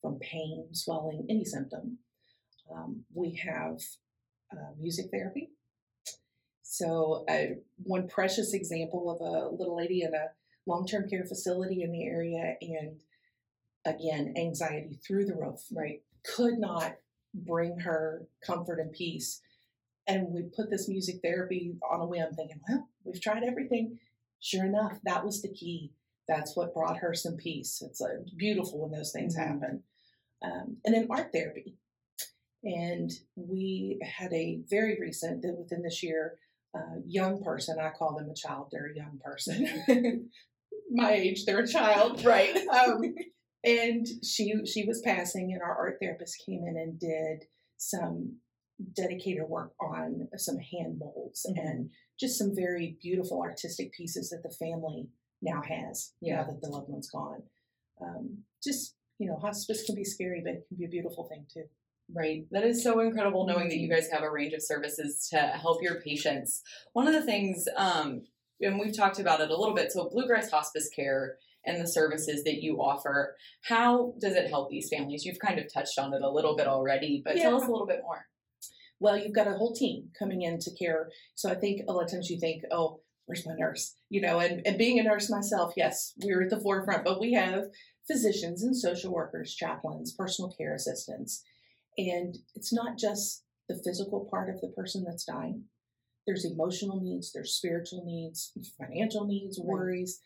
from 0.00 0.18
pain, 0.20 0.66
swelling, 0.72 1.26
any 1.28 1.44
symptom. 1.44 1.98
Um, 2.72 3.04
we 3.14 3.34
have 3.44 3.80
uh, 4.52 4.72
music 4.78 5.06
therapy. 5.10 5.50
So, 6.70 7.24
uh, 7.30 7.54
one 7.84 8.08
precious 8.08 8.52
example 8.52 9.10
of 9.10 9.22
a 9.22 9.48
little 9.48 9.74
lady 9.74 10.02
in 10.02 10.12
a 10.14 10.26
long 10.66 10.86
term 10.86 11.08
care 11.08 11.24
facility 11.24 11.82
in 11.82 11.90
the 11.90 12.04
area, 12.04 12.56
and 12.60 13.00
again, 13.86 14.34
anxiety 14.36 15.00
through 15.02 15.24
the 15.24 15.34
roof. 15.34 15.60
Right. 15.72 16.02
Could 16.36 16.58
not 16.58 16.96
bring 17.32 17.78
her 17.80 18.26
comfort 18.46 18.80
and 18.80 18.92
peace. 18.92 19.40
And 20.06 20.28
we 20.28 20.42
put 20.42 20.68
this 20.68 20.88
music 20.88 21.20
therapy 21.22 21.74
on 21.90 22.00
a 22.02 22.06
whim, 22.06 22.34
thinking, 22.34 22.60
well, 22.68 22.86
we've 23.02 23.20
tried 23.20 23.44
everything. 23.44 23.98
Sure 24.40 24.66
enough, 24.66 24.98
that 25.04 25.24
was 25.24 25.40
the 25.40 25.48
key. 25.52 25.94
That's 26.28 26.54
what 26.54 26.74
brought 26.74 26.98
her 26.98 27.14
some 27.14 27.36
peace. 27.36 27.80
It's 27.80 28.02
uh, 28.02 28.18
beautiful 28.36 28.80
when 28.80 28.90
those 28.90 29.10
things 29.12 29.34
Mhm. 29.34 29.46
happen. 29.46 29.82
Um, 30.42 30.76
and 30.84 30.94
then 30.94 31.06
art 31.10 31.32
therapy. 31.32 31.78
And 32.62 33.10
we 33.36 33.98
had 34.02 34.32
a 34.34 34.56
very 34.68 35.00
recent, 35.00 35.44
within 35.56 35.82
this 35.82 36.02
year, 36.02 36.38
uh, 36.78 37.00
young 37.06 37.42
person, 37.42 37.78
I 37.80 37.90
call 37.90 38.16
them 38.16 38.30
a 38.30 38.34
child, 38.34 38.68
they're 38.70 38.90
a 38.92 38.96
young 38.96 39.18
person. 39.22 40.30
My 40.90 41.12
age, 41.12 41.44
they're 41.44 41.60
a 41.60 41.68
child. 41.68 42.24
Right. 42.24 42.56
Um, 42.72 43.14
and 43.64 44.06
she 44.24 44.54
she 44.64 44.84
was 44.86 45.00
passing, 45.04 45.52
and 45.52 45.60
our 45.60 45.76
art 45.76 45.98
therapist 46.00 46.42
came 46.46 46.62
in 46.64 46.76
and 46.76 46.98
did 46.98 47.44
some 47.76 48.36
dedicated 48.94 49.42
work 49.48 49.72
on 49.80 50.28
some 50.36 50.58
hand 50.58 50.98
molds 51.00 51.44
Mhm. 51.50 51.58
and 51.58 51.90
just 52.20 52.38
some 52.38 52.54
very 52.54 52.96
beautiful 53.02 53.40
artistic 53.42 53.92
pieces 53.92 54.30
that 54.30 54.44
the 54.44 54.54
family 54.54 55.08
now 55.42 55.60
has 55.62 56.12
Yeah. 56.20 56.36
now 56.36 56.44
that 56.52 56.60
the 56.62 56.68
loved 56.68 56.88
one's 56.88 57.10
gone. 57.10 57.42
Um, 58.00 58.44
just 58.62 58.94
you 59.18 59.26
know, 59.26 59.36
hospice 59.36 59.82
can 59.84 59.96
be 59.96 60.04
scary, 60.04 60.40
but 60.44 60.54
it 60.54 60.68
can 60.68 60.76
be 60.76 60.84
a 60.84 60.88
beautiful 60.88 61.24
thing 61.28 61.44
too. 61.52 61.64
Right. 62.14 62.46
That 62.50 62.64
is 62.64 62.82
so 62.82 63.00
incredible 63.00 63.46
knowing 63.46 63.68
that 63.68 63.76
you 63.76 63.88
guys 63.88 64.08
have 64.10 64.22
a 64.22 64.30
range 64.30 64.54
of 64.54 64.62
services 64.62 65.28
to 65.30 65.38
help 65.38 65.82
your 65.82 66.00
patients. 66.00 66.62
One 66.94 67.06
of 67.06 67.12
the 67.12 67.22
things, 67.22 67.66
um, 67.76 68.22
and 68.60 68.78
we've 68.78 68.96
talked 68.96 69.18
about 69.18 69.40
it 69.40 69.50
a 69.50 69.56
little 69.56 69.74
bit, 69.74 69.92
so 69.92 70.08
Bluegrass 70.08 70.50
Hospice 70.50 70.88
Care 70.88 71.36
and 71.66 71.80
the 71.80 71.86
services 71.86 72.44
that 72.44 72.62
you 72.62 72.80
offer, 72.80 73.36
how 73.62 74.14
does 74.20 74.34
it 74.34 74.48
help 74.48 74.70
these 74.70 74.88
families? 74.88 75.26
You've 75.26 75.38
kind 75.38 75.58
of 75.58 75.72
touched 75.72 75.98
on 75.98 76.14
it 76.14 76.22
a 76.22 76.30
little 76.30 76.56
bit 76.56 76.66
already, 76.66 77.20
but 77.22 77.36
tell 77.36 77.56
us 77.56 77.68
a 77.68 77.70
little 77.70 77.86
bit 77.86 78.00
more. 78.02 78.26
Well, 79.00 79.18
you've 79.18 79.34
got 79.34 79.46
a 79.46 79.52
whole 79.52 79.74
team 79.74 80.08
coming 80.18 80.42
in 80.42 80.58
to 80.60 80.74
care. 80.74 81.10
So 81.34 81.50
I 81.50 81.54
think 81.54 81.82
a 81.86 81.92
lot 81.92 82.04
of 82.04 82.10
times 82.10 82.30
you 82.30 82.40
think, 82.40 82.62
oh, 82.72 83.00
where's 83.26 83.46
my 83.46 83.54
nurse? 83.56 83.94
You 84.08 84.22
know, 84.22 84.40
and, 84.40 84.66
and 84.66 84.78
being 84.78 84.98
a 84.98 85.02
nurse 85.02 85.30
myself, 85.30 85.74
yes, 85.76 86.14
we're 86.22 86.42
at 86.42 86.50
the 86.50 86.60
forefront, 86.60 87.04
but 87.04 87.20
we 87.20 87.34
have 87.34 87.64
physicians 88.06 88.62
and 88.62 88.74
social 88.74 89.12
workers, 89.12 89.54
chaplains, 89.54 90.14
personal 90.14 90.50
care 90.50 90.74
assistants. 90.74 91.44
And 91.98 92.38
it's 92.54 92.72
not 92.72 92.96
just 92.96 93.42
the 93.68 93.80
physical 93.84 94.26
part 94.30 94.48
of 94.48 94.60
the 94.60 94.68
person 94.68 95.04
that's 95.04 95.24
dying. 95.24 95.64
There's 96.26 96.44
emotional 96.44 97.00
needs, 97.00 97.32
there's 97.32 97.54
spiritual 97.54 98.04
needs, 98.04 98.52
financial 98.78 99.26
needs, 99.26 99.58
Right. 99.58 99.66
worries. 99.66 100.20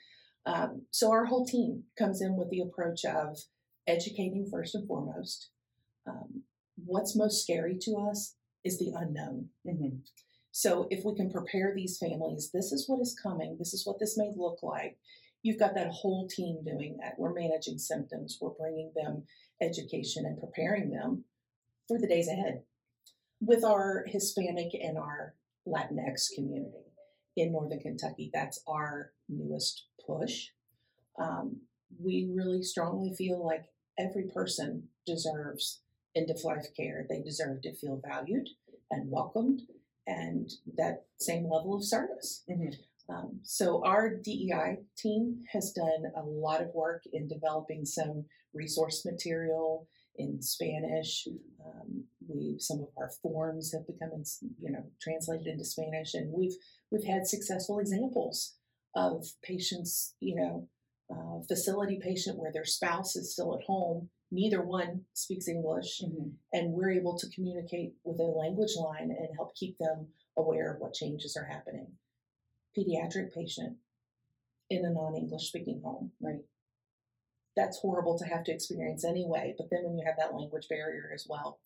Um, 0.45 0.87
so 0.91 1.11
our 1.11 1.25
whole 1.25 1.47
team 1.47 1.85
comes 1.99 2.21
in 2.21 2.37
with 2.37 2.51
the 2.51 2.61
approach 2.61 3.05
of 3.05 3.39
educating 3.87 4.49
first 4.51 4.75
and 4.75 4.87
foremost. 4.87 5.51
Um, 6.07 6.43
what's 6.77 7.17
most 7.17 7.43
scary 7.43 7.79
to 7.83 7.97
us 7.97 8.37
is 8.65 8.79
the 8.79 8.93
unknown. 8.95 9.51
Mm-hmm. 9.67 9.99
So 10.51 10.87
if 10.91 11.05
we 11.05 11.15
can 11.15 11.31
prepare 11.31 11.73
these 11.75 11.99
families, 11.99 12.51
this 12.53 12.73
is 12.73 12.89
what 12.89 13.01
is 13.01 13.19
coming, 13.21 13.57
this 13.59 13.73
is 13.73 13.87
what 13.87 13.99
this 13.99 14.19
may 14.19 14.31
look 14.37 14.63
like. 14.63 14.99
You've 15.43 15.59
got 15.59 15.75
that 15.75 15.91
whole 15.91 16.29
team 16.29 16.63
doing 16.65 16.99
that. 17.01 17.19
We're 17.19 17.33
managing 17.33 17.79
symptoms, 17.79 18.39
we're 18.41 18.51
bringing 18.51 18.93
them 18.95 19.25
education 19.61 20.27
and 20.27 20.39
preparing 20.39 20.91
them 20.91 21.25
for 21.93 22.01
the 22.01 22.09
days 22.09 22.29
ahead. 22.29 22.63
With 23.41 23.65
our 23.65 24.05
Hispanic 24.07 24.73
and 24.75 24.97
our 24.97 25.35
Latinx 25.67 26.35
community 26.35 26.87
in 27.37 27.53
Northern 27.53 27.81
Kentucky, 27.81 28.31
that's 28.33 28.63
our 28.67 29.13
newest 29.29 29.87
push. 30.07 30.49
Um, 31.19 31.61
we 32.03 32.31
really 32.35 32.63
strongly 32.63 33.15
feel 33.15 33.45
like 33.45 33.65
every 33.99 34.25
person 34.25 34.85
deserves 35.07 35.81
end 36.17 36.31
of 36.31 36.43
life 36.45 36.69
care. 36.75 37.05
They 37.09 37.21
deserve 37.21 37.61
to 37.63 37.75
feel 37.75 38.01
valued 38.07 38.49
and 38.91 39.11
welcomed 39.11 39.63
and 40.07 40.51
that 40.77 41.05
same 41.19 41.45
level 41.45 41.75
of 41.75 41.85
service. 41.85 42.45
Mhm. 42.49 42.75
Um, 43.09 43.41
so 43.43 43.85
our 43.85 44.09
DEI 44.09 44.79
team 44.97 45.45
has 45.53 45.73
done 45.73 46.13
a 46.17 46.23
lot 46.23 46.63
of 46.63 46.75
work 46.75 47.05
in 47.13 47.29
developing 47.29 47.85
some 47.85 48.25
resource 48.55 49.05
material 49.05 49.89
in 50.17 50.43
Spanish. 50.43 51.27
Um, 51.65 52.05
we 52.29 52.57
some 52.59 52.81
of 52.81 52.89
our 52.97 53.11
forms 53.23 53.73
have 53.73 53.87
become 53.87 54.23
you 54.61 54.71
know 54.71 54.85
translated 55.01 55.47
into 55.47 55.65
Spanish, 55.65 56.15
and 56.15 56.33
we've 56.33 56.57
we've 56.91 57.05
had 57.05 57.27
successful 57.27 57.79
examples 57.79 58.57
of 58.95 59.25
patients 59.43 60.15
you 60.21 60.35
know 60.35 60.69
uh, 61.11 61.43
facility 61.49 61.99
patient 62.03 62.39
where 62.39 62.53
their 62.53 62.65
spouse 62.65 63.17
is 63.17 63.33
still 63.33 63.57
at 63.59 63.65
home. 63.67 64.09
Neither 64.31 64.63
one 64.63 65.03
speaks 65.13 65.47
English, 65.49 66.01
Mm-hmm. 66.03 66.31
and 66.53 66.73
we're 66.73 66.93
able 66.93 67.19
to 67.19 67.29
communicate 67.35 67.95
with 68.05 68.19
a 68.19 68.23
language 68.25 68.75
line 68.77 69.11
and 69.11 69.29
help 69.37 69.55
keep 69.55 69.77
them 69.79 70.09
aware 70.37 70.73
of 70.73 70.81
what 70.81 70.95
changes 70.95 71.37
are 71.37 71.45
happening. 71.45 71.87
Pediatric 72.77 73.35
patient 73.35 73.77
in 74.71 74.85
a 74.87 74.91
non 74.91 75.17
English 75.17 75.49
speaking 75.49 75.83
home. 75.85 76.13
Right. 76.21 76.41
That's 77.57 77.79
horrible 77.79 78.19
to 78.19 78.25
have 78.25 78.45
to 78.45 78.53
experience 78.53 79.05
anyway, 79.05 79.55
but 79.59 79.69
then 79.71 79.85
when 79.85 79.99
you 79.99 80.05
have 80.07 80.17
that 80.19 80.35
language 80.35 80.69
barrier 80.69 81.11
as 81.15 81.27
well. 81.29 81.59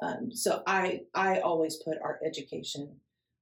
Um, 0.00 0.32
so 0.32 0.62
I 0.66 1.02
I 1.14 1.40
always 1.40 1.76
put 1.76 1.98
our 2.02 2.18
education 2.24 2.96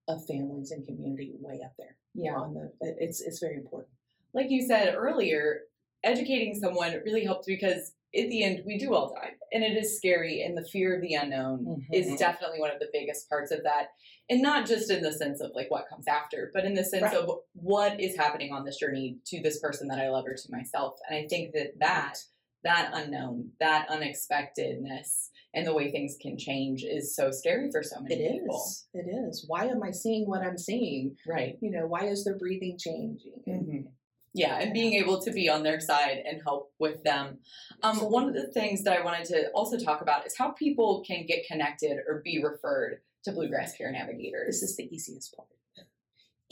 of 0.08 0.26
families 0.26 0.70
and 0.70 0.86
community 0.86 1.32
way 1.40 1.62
up 1.64 1.72
there. 1.78 1.96
Yeah. 2.14 2.34
On 2.34 2.54
the 2.54 2.72
it's 2.80 3.20
it's 3.20 3.38
very 3.38 3.56
important. 3.56 3.92
Like 4.34 4.50
you 4.50 4.66
said 4.66 4.94
earlier, 4.94 5.62
educating 6.04 6.54
someone 6.54 7.00
really 7.04 7.24
helps 7.24 7.46
because 7.46 7.92
at 8.14 8.28
the 8.28 8.42
end 8.42 8.62
we 8.66 8.76
do 8.78 8.94
all 8.94 9.14
die 9.14 9.30
and 9.52 9.62
it 9.62 9.76
is 9.76 9.96
scary 9.96 10.42
and 10.42 10.56
the 10.56 10.64
fear 10.68 10.96
of 10.96 11.00
the 11.02 11.14
unknown 11.14 11.84
is 11.92 12.06
Mhm. 12.08 12.18
definitely 12.18 12.58
one 12.60 12.70
of 12.70 12.78
the 12.80 12.88
biggest 12.92 13.28
parts 13.28 13.50
of 13.52 13.62
that 13.62 13.88
and 14.28 14.42
not 14.42 14.66
just 14.66 14.90
in 14.90 15.02
the 15.02 15.12
sense 15.12 15.40
of 15.40 15.52
like 15.54 15.70
what 15.70 15.88
comes 15.88 16.06
after 16.08 16.50
but 16.52 16.64
in 16.64 16.74
the 16.74 16.84
sense 16.84 17.04
Right. 17.04 17.14
of 17.14 17.30
what 17.54 18.00
is 18.00 18.16
happening 18.16 18.52
on 18.52 18.64
this 18.64 18.78
journey 18.78 19.18
to 19.26 19.40
this 19.40 19.60
person 19.60 19.86
that 19.88 20.00
i 20.00 20.08
love 20.10 20.26
or 20.26 20.34
to 20.34 20.50
myself 20.50 20.98
and 21.08 21.16
i 21.16 21.26
think 21.28 21.52
that 21.54 21.78
that 21.78 22.16
that 22.64 22.90
unknown 22.92 23.52
that 23.60 23.88
unexpectedness 23.88 25.30
and 25.54 25.66
the 25.66 25.72
way 25.74 25.90
things 25.90 26.16
can 26.20 26.36
change 26.38 26.84
is 26.84 27.14
so 27.16 27.30
scary 27.30 27.70
for 27.70 27.82
so 27.82 28.00
many 28.00 28.14
It 28.16 28.32
people 28.40 28.56
is. 28.56 28.86
It 28.94 29.06
is. 29.08 29.44
Why 29.48 29.66
am 29.66 29.82
I 29.82 29.90
seeing 29.90 30.28
what 30.28 30.42
I'm 30.42 30.58
seeing? 30.58 31.16
right 31.26 31.56
You 31.60 31.70
know, 31.70 31.86
why 31.86 32.06
is 32.06 32.24
the 32.24 32.34
breathing 32.34 32.76
changing? 32.78 33.42
Mhm. 33.48 33.84
Yeah, 34.32 34.58
and 34.60 34.72
being 34.72 34.94
able 34.94 35.20
to 35.22 35.32
be 35.32 35.48
on 35.48 35.64
their 35.64 35.80
side 35.80 36.22
and 36.24 36.40
help 36.44 36.72
with 36.78 37.02
them. 37.02 37.38
Um, 37.82 37.96
one 37.98 38.28
of 38.28 38.34
the 38.34 38.52
things 38.52 38.84
that 38.84 38.96
I 38.96 39.04
wanted 39.04 39.24
to 39.26 39.50
also 39.54 39.76
talk 39.76 40.02
about 40.02 40.24
is 40.24 40.36
how 40.38 40.50
people 40.50 41.02
can 41.04 41.26
get 41.26 41.46
connected 41.48 41.98
or 42.06 42.22
be 42.24 42.40
referred 42.42 43.00
to 43.24 43.32
Bluegrass 43.32 43.74
Care 43.76 43.90
Navigators. 43.90 44.60
This 44.60 44.70
is 44.70 44.76
the 44.76 44.88
easiest 44.94 45.34
part. 45.36 45.48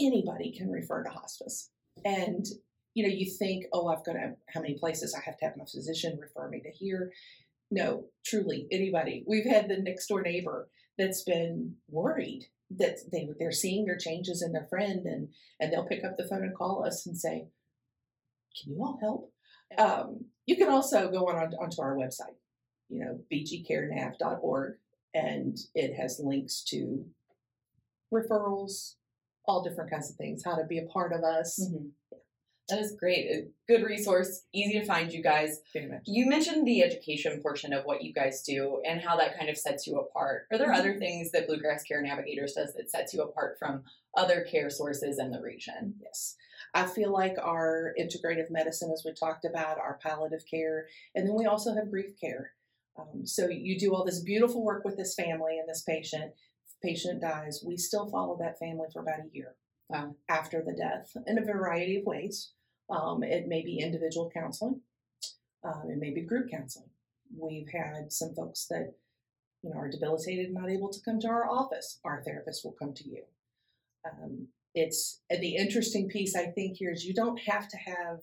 Anybody 0.01 0.53
can 0.57 0.71
refer 0.71 1.05
to 1.05 1.11
hospice. 1.11 1.71
And 2.05 2.45
you 2.95 3.07
know, 3.07 3.15
you 3.15 3.31
think, 3.31 3.67
oh, 3.73 3.87
I've 3.87 4.05
got 4.05 4.15
to 4.15 4.35
how 4.53 4.61
many 4.61 4.75
places 4.75 5.15
I 5.15 5.23
have 5.25 5.39
to 5.39 5.45
have 5.45 5.57
my 5.57 5.65
physician 5.65 6.19
refer 6.21 6.49
me 6.49 6.61
to 6.63 6.71
here. 6.71 7.13
No, 7.71 8.07
truly, 8.27 8.67
anybody. 8.73 9.25
We've 9.25 9.45
had 9.45 9.69
the 9.69 9.77
next 9.77 10.09
door 10.09 10.23
neighbor 10.23 10.69
that's 10.97 11.23
been 11.23 11.77
worried 11.89 12.47
that 12.71 12.99
they 13.13 13.29
they're 13.39 13.53
seeing 13.53 13.85
their 13.85 13.97
changes 13.97 14.43
in 14.43 14.53
their 14.53 14.67
friend, 14.69 15.07
and 15.07 15.29
and 15.61 15.73
they'll 15.73 15.87
pick 15.87 16.03
up 16.03 16.17
the 16.17 16.27
phone 16.27 16.43
and 16.43 16.57
call 16.57 16.85
us 16.85 17.07
and 17.07 17.17
say, 17.17 17.47
"Can 18.63 18.73
you 18.73 18.83
all 18.83 18.99
help?" 19.01 19.33
Um, 19.77 20.27
you 20.47 20.57
can 20.57 20.69
also 20.69 21.11
go 21.11 21.29
on 21.29 21.37
on 21.37 21.55
onto 21.55 21.81
our 21.83 21.95
website, 21.97 22.37
you 22.89 23.01
know, 23.05 23.21
bgcarenav.org, 23.31 24.79
and 25.15 25.59
it 25.75 25.95
has 25.95 26.21
links 26.21 26.63
to 26.65 27.05
referrals, 28.13 28.95
all 29.45 29.63
different 29.63 29.91
kinds 29.91 30.11
of 30.11 30.17
things, 30.17 30.43
how 30.45 30.57
to 30.57 30.65
be 30.65 30.79
a 30.79 30.87
part 30.87 31.13
of 31.13 31.23
us. 31.25 31.59
Mhm. 31.61 31.93
That 32.69 32.81
is 32.81 32.95
great. 32.97 33.31
A 33.31 33.49
good 33.67 33.83
resource, 33.83 34.45
easy 34.53 34.79
to 34.79 34.85
find 34.85 35.11
you 35.11 35.23
guys. 35.23 35.63
You 36.05 36.27
mentioned 36.27 36.67
the 36.67 36.83
education 36.83 37.41
portion 37.41 37.73
of 37.73 37.87
what 37.87 38.03
you 38.03 38.13
guys 38.13 38.43
do 38.43 38.83
and 38.85 39.01
how 39.01 39.17
that 39.17 39.39
kind 39.39 39.49
of 39.49 39.57
sets 39.57 39.87
you 39.87 39.99
apart. 39.99 40.47
Are 40.51 40.59
there 40.59 40.69
Mhm. 40.69 40.79
other 40.79 40.99
things 40.99 41.31
that 41.31 41.47
Bluegrass 41.47 41.83
Care 41.85 42.03
Navigators 42.03 42.53
does 42.53 42.75
that 42.75 42.91
sets 42.91 43.15
you 43.15 43.23
apart 43.23 43.59
from 43.59 43.85
other 44.15 44.43
care 44.45 44.69
sources 44.69 45.19
in 45.19 45.31
the 45.31 45.41
region? 45.41 45.99
Yes. 46.03 46.37
I 46.75 46.87
feel 46.87 47.13
like 47.13 47.37
our 47.43 47.95
integrative 47.99 48.51
medicine, 48.51 48.91
as 48.93 49.03
we 49.05 49.13
talked 49.13 49.45
about, 49.45 49.79
our 49.79 49.99
palliative 50.03 50.45
care, 50.51 50.87
and 51.15 51.27
then 51.27 51.35
we 51.35 51.47
also 51.47 51.75
have 51.75 51.91
grief 51.91 52.19
care. 52.21 52.53
Um, 52.99 53.25
so 53.27 53.49
you 53.49 53.79
do 53.79 53.95
all 53.95 54.05
this 54.05 54.21
beautiful 54.21 54.65
work 54.65 54.85
with 54.85 54.97
this 54.97 55.15
family 55.15 55.59
and 55.59 55.69
this 55.69 55.83
patient. 55.83 56.33
Patient 56.83 57.21
dies. 57.21 57.63
We 57.67 57.77
still 57.77 58.09
follow 58.09 58.37
that 58.39 58.59
family 58.59 58.87
for 58.93 59.03
about 59.03 59.21
a 59.21 59.29
year 59.33 59.55
Wow. 59.89 60.17
after 60.29 60.63
the 60.63 60.75
death 60.75 61.17
in 61.27 61.39
a 61.39 61.45
variety 61.45 61.97
of 61.97 62.05
ways. 62.05 62.53
Um, 62.91 63.23
it 63.23 63.49
may 63.49 63.63
be 63.63 63.79
individual 63.81 64.31
counseling. 64.33 64.81
Um, 65.65 65.91
it 65.91 65.99
may 65.99 66.11
be 66.11 66.23
group 66.23 66.51
counseling. 66.51 66.91
We've 67.37 67.69
had 67.69 68.13
some 68.13 68.35
folks 68.35 68.67
that 68.67 68.95
you 69.63 69.71
know 69.71 69.77
are 69.77 69.91
debilitated 69.91 70.47
and 70.47 70.55
not 70.55 70.71
able 70.71 70.89
to 70.91 71.01
come 71.05 71.21
to 71.21 71.29
our 71.29 71.49
office. 71.49 72.01
Our 72.05 72.23
therapist 72.23 72.65
will 72.65 72.73
come 72.79 72.95
to 72.95 73.09
you. 73.09 73.25
Um, 74.05 74.49
it's 74.81 75.21
and 75.31 75.43
the 75.43 75.57
interesting 75.57 76.09
piece 76.09 76.35
I 76.37 76.47
think 76.47 76.77
here 76.77 76.93
is 76.93 77.05
you 77.05 77.15
don't 77.15 77.41
have 77.41 77.69
to 77.69 77.77
have 77.77 78.21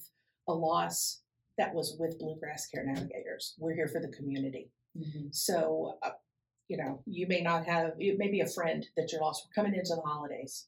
a 0.48 0.54
loss 0.54 1.22
that 1.58 1.74
was 1.74 1.96
with 2.00 2.20
Bluegrass 2.20 2.68
Care 2.68 2.86
Navigators. 2.86 3.56
We're 3.58 3.76
here 3.76 3.88
for 3.88 4.02
the 4.02 4.10
community. 4.10 4.72
Mm-hmm. 4.98 5.28
So, 5.32 5.98
uh, 6.04 6.12
you 6.68 6.78
know, 6.78 7.02
you 7.06 7.28
may 7.28 7.42
not 7.42 7.66
have, 7.66 7.94
it 8.00 8.18
may 8.18 8.30
be 8.30 8.42
a 8.42 8.48
friend 8.48 8.86
that 8.98 9.12
you're 9.12 9.22
lost. 9.22 9.46
We're 9.46 9.64
coming 9.64 9.78
into 9.78 9.96
the 9.96 10.02
holidays. 10.02 10.68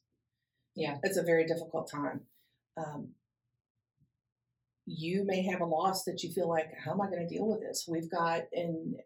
Yeah. 0.74 0.96
It's 1.02 1.16
a 1.16 1.22
very 1.22 1.46
difficult 1.46 1.90
time. 1.90 2.20
Um, 2.76 3.08
you 4.86 5.24
may 5.24 5.42
have 5.42 5.60
a 5.60 5.66
loss 5.66 6.04
that 6.04 6.22
you 6.22 6.32
feel 6.32 6.48
like, 6.48 6.70
how 6.84 6.92
am 6.92 7.00
I 7.00 7.10
going 7.10 7.26
to 7.26 7.34
deal 7.34 7.46
with 7.46 7.60
this? 7.60 7.86
We've 7.88 8.10
got 8.10 8.42
in 8.52 8.96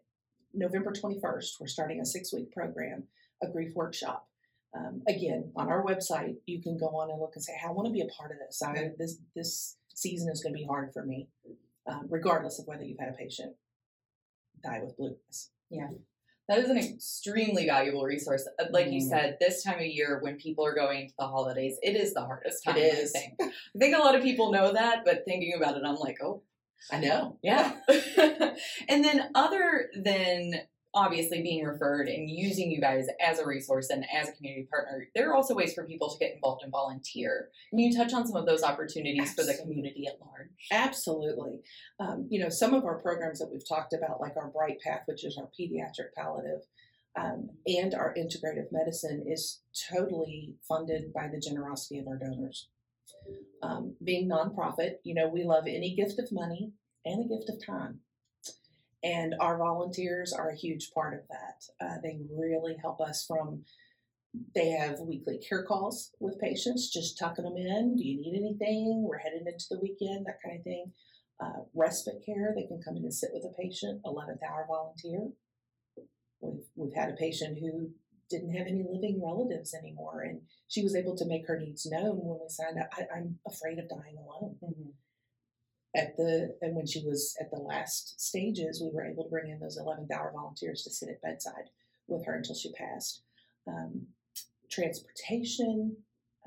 November 0.53 0.93
21st, 0.93 1.59
we're 1.59 1.67
starting 1.67 1.99
a 1.99 2.05
six 2.05 2.31
week 2.31 2.51
program, 2.53 3.03
a 3.41 3.47
grief 3.47 3.73
workshop. 3.75 4.27
Um, 4.75 5.03
again, 5.07 5.51
on 5.55 5.69
our 5.69 5.83
website, 5.85 6.35
you 6.45 6.61
can 6.61 6.77
go 6.77 6.87
on 6.87 7.09
and 7.11 7.19
look 7.19 7.33
and 7.35 7.43
say, 7.43 7.53
hey, 7.53 7.67
I 7.67 7.71
want 7.71 7.87
to 7.87 7.93
be 7.93 8.01
a 8.01 8.07
part 8.07 8.31
of 8.31 8.37
this. 8.39 8.61
I, 8.63 8.89
this, 8.97 9.17
this 9.35 9.77
season 9.93 10.29
is 10.31 10.41
going 10.41 10.53
to 10.53 10.57
be 10.57 10.65
hard 10.65 10.91
for 10.93 11.05
me, 11.05 11.27
um, 11.87 12.07
regardless 12.09 12.59
of 12.59 12.65
whether 12.65 12.83
you've 12.83 12.99
had 12.99 13.09
a 13.09 13.13
patient 13.13 13.55
die 14.63 14.79
with 14.83 14.97
blues. 14.97 15.51
Yeah. 15.69 15.89
That 16.49 16.59
is 16.59 16.69
an 16.69 16.77
extremely 16.77 17.67
valuable 17.67 18.03
resource. 18.03 18.47
Uh, 18.59 18.65
Like 18.71 18.87
you 18.91 19.01
Mm. 19.01 19.09
said, 19.09 19.37
this 19.39 19.63
time 19.63 19.79
of 19.79 19.85
year 19.85 20.19
when 20.21 20.37
people 20.37 20.65
are 20.65 20.73
going 20.75 21.07
to 21.07 21.13
the 21.19 21.27
holidays, 21.27 21.77
it 21.83 21.95
is 21.95 22.13
the 22.13 22.21
hardest 22.21 22.63
time. 22.63 22.75
It 22.77 22.93
is. 22.95 23.13
I 23.15 23.19
think. 23.19 23.33
I 23.41 23.79
think 23.79 23.95
a 23.95 23.99
lot 23.99 24.15
of 24.15 24.23
people 24.23 24.51
know 24.51 24.73
that, 24.73 25.05
but 25.05 25.23
thinking 25.25 25.53
about 25.55 25.77
it, 25.77 25.83
I'm 25.85 25.95
like, 25.95 26.17
oh, 26.23 26.41
I 26.91 26.99
know. 26.99 27.37
yeah. 27.43 27.75
and 28.89 29.05
then, 29.05 29.29
other 29.35 29.89
than 29.95 30.53
obviously 30.95 31.41
being 31.41 31.63
referred 31.63 32.07
and 32.07 32.29
using 32.29 32.69
you 32.69 32.79
guys 32.79 33.07
as 33.19 33.39
a 33.39 33.45
resource 33.45 33.89
and 33.89 34.05
as 34.13 34.29
a 34.29 34.31
community 34.33 34.67
partner, 34.69 35.07
there 35.15 35.29
are 35.29 35.35
also 35.35 35.55
ways 35.55 35.73
for 35.73 35.85
people 35.85 36.09
to 36.09 36.19
get 36.19 36.35
involved 36.35 36.61
and 36.63 36.71
volunteer. 36.71 37.49
Can 37.71 37.79
you 37.79 37.95
touch 37.95 38.13
on 38.13 38.27
some 38.27 38.35
of 38.35 38.45
those 38.45 38.63
opportunities 38.63 39.33
for 39.33 39.43
the 39.43 39.55
community 39.55 40.05
at 40.07 40.19
large? 40.21 40.49
Absolutely. 40.71 41.61
Um, 41.99 42.27
you 42.29 42.39
know, 42.39 42.49
some 42.49 42.73
of 42.73 42.85
our 42.85 42.99
programs 42.99 43.39
that 43.39 43.49
we've 43.51 43.67
talked 43.67 43.93
about, 43.93 44.21
like 44.21 44.37
our 44.37 44.49
Bright 44.49 44.79
Path, 44.81 45.01
which 45.05 45.25
is 45.25 45.37
our 45.37 45.49
pediatric 45.59 46.13
palliative, 46.15 46.61
um, 47.15 47.49
and 47.65 47.93
our 47.93 48.13
integrative 48.15 48.71
medicine, 48.71 49.25
is 49.27 49.61
totally 49.91 50.55
funded 50.67 51.11
by 51.13 51.27
the 51.27 51.39
generosity 51.39 51.99
of 51.99 52.07
our 52.07 52.17
donors. 52.17 52.69
Um, 53.61 53.95
being 54.03 54.29
nonprofit, 54.29 54.95
you 55.03 55.13
know, 55.13 55.27
we 55.27 55.43
love 55.43 55.65
any 55.67 55.95
gift 55.95 56.19
of 56.19 56.31
money 56.31 56.71
and 57.05 57.25
a 57.25 57.27
gift 57.27 57.49
of 57.49 57.65
time. 57.65 57.99
And 59.03 59.35
our 59.39 59.57
volunteers 59.57 60.31
are 60.31 60.49
a 60.49 60.55
huge 60.55 60.91
part 60.93 61.13
of 61.13 61.21
that. 61.29 61.85
Uh, 61.85 61.95
they 62.01 62.19
really 62.31 62.75
help 62.81 63.01
us 63.01 63.25
from 63.27 63.65
they 64.55 64.69
have 64.69 64.99
weekly 64.99 65.37
care 65.37 65.63
calls 65.63 66.11
with 66.19 66.39
patients, 66.39 66.91
just 66.91 67.19
tucking 67.19 67.43
them 67.43 67.57
in. 67.57 67.95
Do 67.95 68.03
you 68.03 68.19
need 68.19 68.35
anything? 68.35 69.03
We're 69.07 69.19
heading 69.19 69.45
into 69.45 69.65
the 69.69 69.79
weekend, 69.79 70.25
that 70.25 70.41
kind 70.43 70.57
of 70.57 70.63
thing. 70.63 70.91
Uh, 71.39 71.63
respite 71.73 72.23
care, 72.25 72.53
they 72.55 72.65
can 72.65 72.81
come 72.83 72.95
in 72.95 73.03
and 73.03 73.13
sit 73.13 73.29
with 73.33 73.43
a 73.43 73.61
patient, 73.61 74.01
11th 74.05 74.39
hour 74.47 74.65
volunteer. 74.67 75.29
We've, 76.41 76.63
we've 76.75 76.95
had 76.95 77.09
a 77.09 77.15
patient 77.15 77.59
who 77.59 77.91
didn't 78.29 78.55
have 78.55 78.67
any 78.67 78.83
living 78.89 79.21
relatives 79.23 79.73
anymore, 79.73 80.21
and 80.21 80.41
she 80.67 80.83
was 80.83 80.95
able 80.95 81.15
to 81.17 81.25
make 81.25 81.47
her 81.47 81.59
needs 81.59 81.85
known 81.85 82.17
when 82.17 82.39
we 82.41 82.49
signed 82.49 82.79
up. 82.79 82.89
I, 82.93 83.17
I'm 83.17 83.39
afraid 83.47 83.77
of 83.79 83.89
dying 83.89 84.17
alone. 84.17 84.55
At 85.95 86.17
the 86.17 86.55
and 86.61 86.75
when 86.75 86.87
she 86.87 87.05
was 87.05 87.35
at 87.39 87.51
the 87.51 87.59
last 87.59 88.19
stages, 88.19 88.81
we 88.81 88.89
were 88.89 89.05
able 89.05 89.23
to 89.23 89.29
bring 89.29 89.51
in 89.51 89.59
those 89.59 89.77
11th 89.77 90.11
hour 90.11 90.31
volunteers 90.33 90.83
to 90.83 90.89
sit 90.89 91.09
at 91.09 91.21
bedside 91.21 91.69
with 92.07 92.25
her 92.25 92.33
until 92.35 92.55
she 92.55 92.71
passed. 92.71 93.21
Um, 93.67 94.07
transportation, 94.71 95.97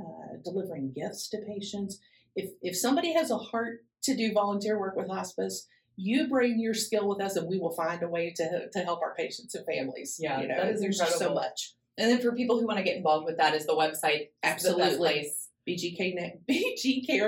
uh, 0.00 0.36
delivering 0.44 0.92
gifts 0.92 1.28
to 1.30 1.38
patients. 1.38 2.00
If 2.34 2.50
if 2.60 2.76
somebody 2.76 3.12
has 3.14 3.30
a 3.30 3.38
heart 3.38 3.84
to 4.02 4.16
do 4.16 4.32
volunteer 4.32 4.78
work 4.78 4.96
with 4.96 5.08
hospice, 5.08 5.68
you 5.96 6.28
bring 6.28 6.58
your 6.58 6.74
skill 6.74 7.08
with 7.08 7.20
us, 7.20 7.36
and 7.36 7.48
we 7.48 7.58
will 7.58 7.72
find 7.72 8.02
a 8.02 8.08
way 8.08 8.32
to 8.36 8.68
to 8.72 8.78
help 8.80 9.00
our 9.02 9.14
patients 9.14 9.54
and 9.54 9.64
families. 9.64 10.18
Yeah, 10.20 10.40
you 10.40 10.48
know, 10.48 10.56
that 10.56 10.74
is 10.74 10.80
there's 10.80 10.98
just 10.98 11.18
so 11.18 11.32
much. 11.32 11.74
And 11.98 12.10
then 12.10 12.20
for 12.20 12.32
people 12.32 12.60
who 12.60 12.66
want 12.66 12.78
to 12.78 12.84
get 12.84 12.96
involved 12.96 13.24
with 13.24 13.38
that, 13.38 13.54
is 13.54 13.64
the 13.64 13.72
website 13.72 14.28
Absolutely. 14.42 15.32
Place? 15.66 15.82
BGK, 16.48 17.24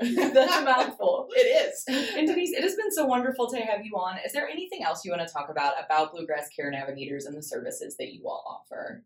That's 0.34 0.56
a 0.56 0.62
mouthful. 0.62 1.28
It 1.36 1.68
is. 1.68 1.84
And 2.16 2.26
Denise, 2.26 2.52
it 2.52 2.62
has 2.62 2.76
been 2.76 2.92
so 2.92 3.06
wonderful 3.06 3.48
to 3.50 3.58
have 3.58 3.84
you 3.84 3.96
on. 3.96 4.18
Is 4.24 4.32
there 4.32 4.48
anything 4.48 4.82
else 4.82 5.04
you 5.04 5.10
want 5.10 5.26
to 5.26 5.32
talk 5.32 5.48
about 5.50 5.74
about 5.84 6.12
Bluegrass 6.12 6.48
Care 6.48 6.70
Navigators 6.70 7.26
and 7.26 7.36
the 7.36 7.42
services 7.42 7.96
that 7.96 8.12
you 8.12 8.28
all 8.28 8.62
offer? 8.62 9.02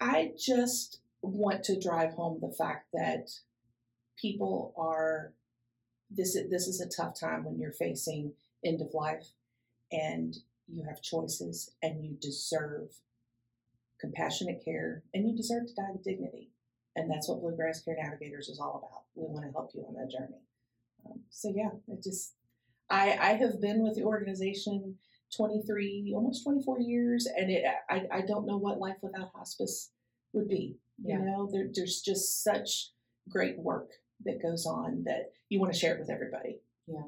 I 0.00 0.32
just 0.38 1.00
want 1.22 1.64
to 1.64 1.78
drive 1.78 2.14
home 2.14 2.38
the 2.40 2.52
fact 2.52 2.88
that 2.92 3.30
people 4.20 4.74
are 4.76 5.32
this 6.10 6.34
is, 6.34 6.50
this 6.50 6.66
is 6.66 6.80
a 6.80 6.88
tough 6.88 7.18
time 7.18 7.44
when 7.44 7.58
you're 7.58 7.72
facing 7.72 8.32
end 8.64 8.80
of 8.80 8.94
life 8.94 9.28
and 9.92 10.36
you 10.66 10.84
have 10.84 11.02
choices 11.02 11.70
and 11.82 12.04
you 12.04 12.16
deserve 12.20 12.90
compassionate 14.00 14.64
care 14.64 15.02
and 15.12 15.28
you 15.28 15.36
deserve 15.36 15.66
to 15.66 15.74
die 15.74 15.90
with 15.92 16.04
dignity. 16.04 16.50
And 16.98 17.10
that's 17.10 17.28
what 17.28 17.40
Bluegrass 17.40 17.82
Care 17.82 17.96
Navigators 18.02 18.48
is 18.48 18.58
all 18.60 18.76
about. 18.78 19.04
We 19.14 19.32
want 19.32 19.46
to 19.46 19.52
help 19.52 19.70
you 19.74 19.84
on 19.88 19.94
that 19.94 20.10
journey. 20.10 20.40
Um, 21.06 21.20
so 21.30 21.52
yeah, 21.54 21.70
it 21.88 22.02
just 22.02 22.34
I 22.90 23.16
I 23.20 23.32
have 23.34 23.60
been 23.60 23.82
with 23.82 23.94
the 23.94 24.02
organization 24.04 24.96
23 25.36 26.12
almost 26.16 26.42
24 26.42 26.80
years 26.80 27.26
and 27.26 27.50
it 27.50 27.62
I, 27.90 28.06
I 28.10 28.20
don't 28.22 28.46
know 28.46 28.56
what 28.56 28.78
life 28.78 28.96
without 29.02 29.30
hospice 29.34 29.90
would 30.32 30.48
be 30.48 30.78
you 31.04 31.10
Yeah. 31.10 31.18
know 31.18 31.48
there, 31.52 31.68
there's 31.72 32.00
just 32.00 32.42
such 32.42 32.92
great 33.28 33.58
work 33.58 33.90
that 34.24 34.40
goes 34.42 34.64
on 34.64 35.04
that 35.04 35.32
you 35.50 35.60
want 35.60 35.70
to 35.72 35.78
share 35.78 35.94
it 35.94 36.00
with 36.00 36.08
everybody 36.10 36.60
Yeah. 36.86 37.02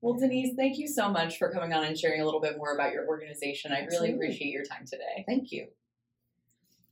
Well, 0.00 0.14
Denise, 0.14 0.56
thank 0.56 0.78
you 0.78 0.88
so 0.88 1.10
much 1.10 1.36
for 1.36 1.52
coming 1.52 1.74
on 1.74 1.84
and 1.84 1.98
sharing 1.98 2.22
a 2.22 2.24
little 2.24 2.40
bit 2.40 2.56
more 2.56 2.72
about 2.74 2.94
your 2.94 3.06
organization. 3.06 3.70
I 3.70 3.82
Absolutely. 3.82 4.12
really 4.14 4.24
appreciate 4.28 4.52
your 4.52 4.64
time 4.64 4.86
today. 4.86 5.24
thank 5.28 5.52
you 5.52 5.68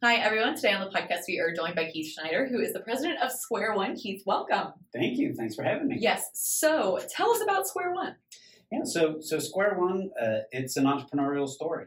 Hi, 0.03 0.17
everyone. 0.17 0.55
Today 0.55 0.73
on 0.73 0.85
the 0.89 0.97
podcast, 0.97 1.23
we 1.27 1.41
are 1.41 1.53
joined 1.53 1.75
by 1.75 1.91
Keith 1.91 2.13
Schneider, 2.13 2.47
who 2.47 2.61
is 2.61 2.73
the 2.73 2.81
president 2.81 3.21
of 3.21 3.33
Square 3.33 3.75
One. 3.75 3.97
Keith, 3.97 4.23
welcome. 4.27 4.69
Thank 4.93 5.19
you. 5.19 5.35
Thanks 5.35 5.57
for 5.57 5.65
having 5.65 5.89
me. 5.89 5.97
Yes. 5.99 6.31
So 6.35 7.01
tell 7.11 7.31
us 7.31 7.43
about 7.43 7.67
Square 7.67 7.95
One. 7.95 8.15
Yeah. 8.71 8.85
So, 8.85 9.17
so 9.21 9.41
Square 9.41 9.79
One, 9.81 10.11
uh, 10.21 10.41
it's 10.53 10.77
an 10.77 10.85
entrepreneurial 10.85 11.49
story. 11.49 11.87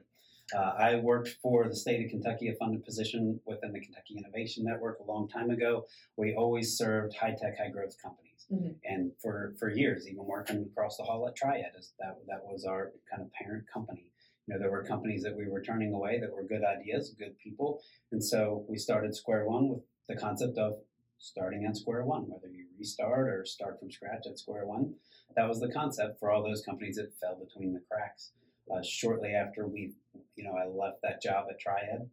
Uh, 0.53 0.73
I 0.77 0.95
worked 0.97 1.37
for 1.41 1.69
the 1.69 1.75
state 1.75 2.03
of 2.03 2.11
Kentucky, 2.11 2.49
a 2.49 2.55
funded 2.55 2.83
position 2.83 3.39
within 3.45 3.71
the 3.71 3.79
Kentucky 3.79 4.15
Innovation 4.17 4.65
Network 4.65 4.99
a 4.99 5.09
long 5.09 5.29
time 5.29 5.49
ago. 5.49 5.85
We 6.17 6.35
always 6.35 6.77
served 6.77 7.15
high 7.15 7.37
tech, 7.41 7.57
high 7.57 7.69
growth 7.69 7.95
companies, 8.03 8.45
Mhm. 8.51 8.75
and 8.83 9.11
for 9.21 9.53
for 9.57 9.69
years, 9.69 10.09
even 10.09 10.25
working 10.25 10.63
across 10.69 10.97
the 10.97 11.03
hall 11.03 11.25
at 11.29 11.35
Tri-ED, 11.37 11.71
that 11.99 12.17
that 12.27 12.43
was 12.45 12.65
our 12.65 12.91
kind 13.09 13.21
of 13.21 13.31
parent 13.31 13.65
company. 13.71 14.07
You 14.47 14.55
know, 14.55 14.59
there 14.59 14.71
were 14.71 14.83
companies 14.83 15.23
that 15.23 15.35
we 15.35 15.47
were 15.47 15.61
turning 15.61 15.93
away 15.93 16.19
that 16.19 16.33
were 16.33 16.43
good 16.43 16.63
ideas, 16.63 17.13
good 17.17 17.37
people, 17.39 17.81
and 18.11 18.23
so 18.23 18.65
we 18.67 18.77
started 18.77 19.15
Square 19.15 19.45
One 19.45 19.69
with 19.69 19.81
the 20.07 20.15
concept 20.15 20.57
of 20.57 20.79
starting 21.21 21.65
at 21.65 21.77
square 21.77 22.03
one, 22.03 22.23
whether 22.23 22.47
you 22.47 22.65
restart 22.77 23.29
or 23.29 23.45
start 23.45 23.79
from 23.79 23.91
scratch 23.91 24.25
at 24.27 24.39
square 24.39 24.65
one. 24.65 24.93
That 25.35 25.47
was 25.47 25.59
the 25.59 25.71
concept 25.71 26.19
for 26.19 26.31
all 26.31 26.43
those 26.43 26.65
companies 26.65 26.95
that 26.95 27.13
fell 27.19 27.35
between 27.35 27.73
the 27.73 27.81
cracks. 27.89 28.31
Uh, 28.71 28.81
shortly 28.81 29.33
after 29.33 29.67
we, 29.67 29.93
you 30.35 30.43
know, 30.43 30.55
I 30.55 30.65
left 30.65 31.01
that 31.03 31.21
job 31.21 31.45
at 31.49 31.59
Tri-ED 31.59 32.09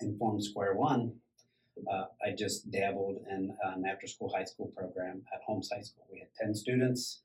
and 0.00 0.18
formed 0.18 0.42
Square 0.42 0.74
One, 0.74 1.14
uh, 1.90 2.04
I 2.24 2.32
just 2.36 2.70
dabbled 2.70 3.24
in 3.30 3.54
an 3.64 3.84
after-school 3.86 4.32
high 4.34 4.44
school 4.44 4.72
program 4.76 5.22
at 5.34 5.42
Holmes 5.42 5.70
High 5.72 5.82
School. 5.82 6.06
We 6.10 6.20
had 6.20 6.28
ten 6.38 6.54
students. 6.54 7.22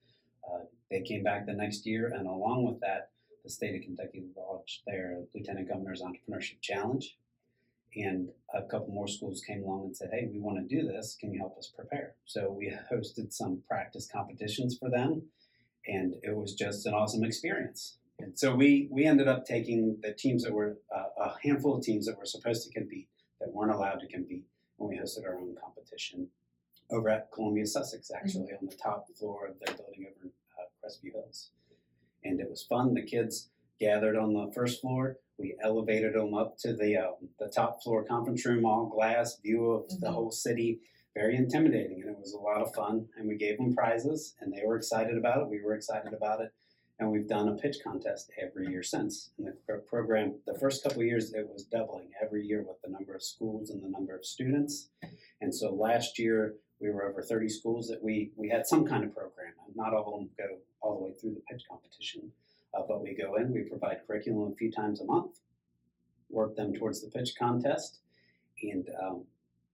Uh, 0.48 0.66
they 0.90 1.02
came 1.02 1.24
back 1.24 1.46
the 1.46 1.54
next 1.54 1.86
year, 1.86 2.14
and 2.16 2.28
along 2.28 2.64
with 2.64 2.80
that, 2.82 3.12
the 3.48 3.54
state 3.54 3.76
of 3.76 3.82
Kentucky 3.82 4.26
launched 4.36 4.84
their 4.86 5.22
Lieutenant 5.34 5.70
Governor's 5.70 6.02
Entrepreneurship 6.02 6.60
Challenge. 6.62 7.18
And 7.96 8.30
a 8.54 8.62
couple 8.64 8.94
more 8.94 9.08
schools 9.08 9.42
came 9.48 9.64
along 9.64 9.86
and 9.86 9.96
said, 9.96 10.10
"Hey, 10.12 10.28
we 10.30 10.40
want 10.40 10.58
to 10.58 10.76
do 10.76 10.86
this. 10.86 11.16
Can 11.20 11.32
you 11.32 11.40
help 11.40 11.58
us 11.58 11.72
prepare?" 11.74 12.16
So 12.26 12.52
we 12.52 12.70
hosted 12.92 13.32
some 13.32 13.64
practice 13.66 14.06
competitions 14.12 14.78
for 14.78 14.90
them, 14.90 15.30
and 15.88 16.16
it 16.22 16.36
was 16.36 16.54
just 16.54 16.86
an 16.86 16.94
awesome 16.94 17.24
experience. 17.24 17.98
And 18.20 18.38
so 18.38 18.54
we 18.54 18.90
we 18.92 19.06
ended 19.06 19.30
up 19.30 19.46
taking 19.46 19.98
the 20.02 20.14
teams 20.14 20.44
that 20.44 20.54
were 20.54 20.80
uh, 20.94 21.10
a 21.18 21.36
handful 21.42 21.78
of 21.78 21.84
teams 21.84 22.06
that 22.08 22.20
were 22.20 22.26
supposed 22.26 22.68
to 22.68 22.74
compete 22.78 23.08
that 23.40 23.54
weren't 23.54 23.72
allowed 23.72 24.02
to 24.02 24.08
compete, 24.08 24.46
and 24.78 24.90
we 24.90 24.98
hosted 24.98 25.26
our 25.26 25.40
own 25.40 25.56
competition 25.56 26.28
over 26.90 27.10
at 27.10 27.32
Columbia 27.32 27.66
Sussex, 27.66 28.12
actually 28.12 28.52
on 28.52 28.68
the 28.68 28.76
top 28.76 29.08
floor 29.18 29.48
of 29.48 29.56
their 29.60 29.74
building 29.76 30.06
over 30.06 30.26
in 30.26 30.32
uh, 30.60 30.68
Crestview 30.84 31.14
Hills. 31.14 31.52
And 32.28 32.40
it 32.40 32.50
was 32.50 32.64
fun. 32.64 32.94
The 32.94 33.02
kids 33.02 33.50
gathered 33.80 34.18
on 34.18 34.34
the 34.34 34.52
first 34.54 34.82
floor. 34.82 35.18
We 35.38 35.56
elevated 35.62 36.14
them 36.14 36.34
up 36.34 36.58
to 36.60 36.74
the 36.74 36.98
um, 36.98 37.30
the 37.40 37.48
top 37.48 37.82
floor 37.84 38.04
conference 38.04 38.46
room, 38.46 38.66
all 38.66 38.88
glass 38.88 39.40
view 39.40 39.72
of 39.72 39.90
the 40.02 40.08
Mhm. 40.08 40.14
whole 40.14 40.32
city. 40.32 40.82
Very 41.16 41.36
intimidating, 41.36 42.02
and 42.02 42.12
it 42.12 42.20
was 42.20 42.34
a 42.34 42.40
lot 42.40 42.62
of 42.62 42.74
fun. 42.76 43.10
And 43.18 43.28
we 43.28 43.38
gave 43.38 43.58
them 43.58 43.74
prizes, 43.74 44.36
and 44.40 44.54
they 44.54 44.64
were 44.66 44.76
excited 44.78 45.18
about 45.18 45.42
it. 45.42 45.50
We 45.50 45.64
were 45.64 45.74
excited 45.74 46.14
about 46.14 46.42
it, 46.42 46.52
and 47.00 47.12
we've 47.12 47.28
done 47.28 47.50
a 47.50 47.56
pitch 47.56 47.78
contest 47.84 48.30
every 48.40 48.68
year 48.68 48.84
since. 48.84 49.32
And 49.38 49.48
the 49.68 49.78
program, 49.78 50.36
the 50.46 50.54
first 50.60 50.84
couple 50.84 51.04
years, 51.04 51.34
it 51.34 51.50
was 51.50 51.64
doubling 51.66 52.12
every 52.22 52.46
year 52.46 52.62
with 52.62 52.80
the 52.84 52.90
number 52.90 53.16
of 53.16 53.24
schools 53.24 53.72
and 53.72 53.82
the 53.84 53.90
number 53.90 54.16
of 54.16 54.26
students. 54.26 54.90
And 55.42 55.54
so 55.54 55.74
last 55.74 56.20
year, 56.20 56.56
we 56.80 56.90
were 56.90 57.06
over 57.10 57.22
30 57.22 57.50
schools 57.50 57.88
that 57.88 58.04
we, 58.04 58.32
we 58.36 58.50
had 58.50 58.68
some 58.68 58.86
kind 58.86 59.04
of 59.04 59.14
program. 59.14 59.54
And 59.66 59.76
not 59.76 59.94
all 59.94 60.14
of 60.14 60.20
them 60.20 60.30
go 60.38 60.58
all 60.82 60.98
the 60.98 61.06
way 61.06 61.14
through 61.14 61.36
the 61.36 61.42
pitch 61.50 61.64
competition, 61.70 62.32
uh, 62.74 62.84
but 62.88 63.02
we 63.02 63.16
go 63.16 63.36
in, 63.36 63.52
we 63.52 63.64
provide 63.64 64.02
curriculum 64.06 64.52
a 64.52 64.56
few 64.56 64.72
times 64.72 65.02
a 65.02 65.06
month, 65.06 65.40
work 66.30 66.56
them 66.56 66.74
towards 66.74 67.02
the 67.02 67.10
pitch 67.10 67.34
contest, 67.38 68.00
and 68.62 68.88
um, 69.02 69.24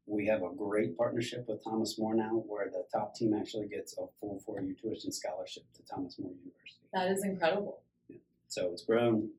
we 0.06 0.26
have 0.28 0.44
a 0.44 0.50
great 0.56 0.98
partnership 0.98 1.46
with 1.48 1.64
Thomas 1.64 1.98
More 1.98 2.14
now, 2.14 2.44
where 2.48 2.70
the 2.70 2.86
top 2.92 3.16
team 3.16 3.34
actually 3.34 3.68
gets 3.68 3.98
a 3.98 4.06
full 4.20 4.42
four-year 4.46 4.76
tuition 4.82 5.12
scholarship 5.12 5.64
to 5.76 5.84
Thomas 5.84 6.18
More 6.20 6.32
University. 6.32 6.88
That 6.94 7.12
is 7.12 7.24
incredible. 7.24 7.82
Yeah. 8.10 8.18
So 8.48 8.70
it's 8.72 8.84
grown 8.84 9.30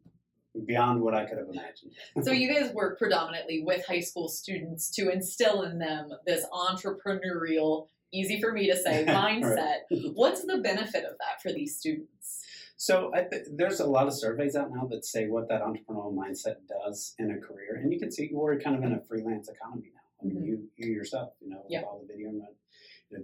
beyond 0.66 1.00
what 1.00 1.14
I 1.14 1.24
could 1.24 1.38
have 1.38 1.48
imagined. 1.48 1.92
so 2.22 2.32
you 2.32 2.52
guys 2.52 2.72
work 2.72 2.98
predominantly 2.98 3.62
with 3.64 3.84
high 3.86 4.00
school 4.00 4.28
students 4.28 4.90
to 4.90 5.10
instill 5.10 5.62
in 5.62 5.78
them 5.78 6.10
this 6.26 6.46
entrepreneurial, 6.52 7.88
easy 8.12 8.40
for 8.40 8.52
me 8.52 8.70
to 8.70 8.76
say, 8.76 9.04
mindset. 9.08 9.80
What's 10.14 10.44
the 10.44 10.58
benefit 10.58 11.04
of 11.04 11.16
that 11.18 11.42
for 11.42 11.52
these 11.52 11.76
students? 11.76 12.44
So 12.76 13.10
th- 13.30 13.46
there's 13.52 13.80
a 13.80 13.86
lot 13.86 14.06
of 14.06 14.14
surveys 14.14 14.56
out 14.56 14.70
now 14.70 14.86
that 14.90 15.04
say 15.04 15.26
what 15.26 15.48
that 15.48 15.62
entrepreneurial 15.62 16.14
mindset 16.14 16.56
does 16.68 17.14
in 17.18 17.30
a 17.30 17.38
career, 17.38 17.80
and 17.80 17.92
you 17.92 17.98
can 17.98 18.10
see 18.10 18.30
we're 18.32 18.58
kind 18.60 18.76
of 18.76 18.82
in 18.82 18.92
a 18.92 19.00
freelance 19.08 19.48
economy 19.48 19.90
now. 19.94 20.00
I 20.20 20.26
mean, 20.26 20.36
mm-hmm. 20.36 20.44
you 20.44 20.68
you 20.76 20.92
yourself, 20.92 21.32
you 21.40 21.50
know, 21.50 21.62
yeah. 21.68 21.82
all 21.82 22.00
the 22.00 22.12
video 22.12 22.28
and 22.28 22.38
you 22.38 22.42
know, 22.42 22.48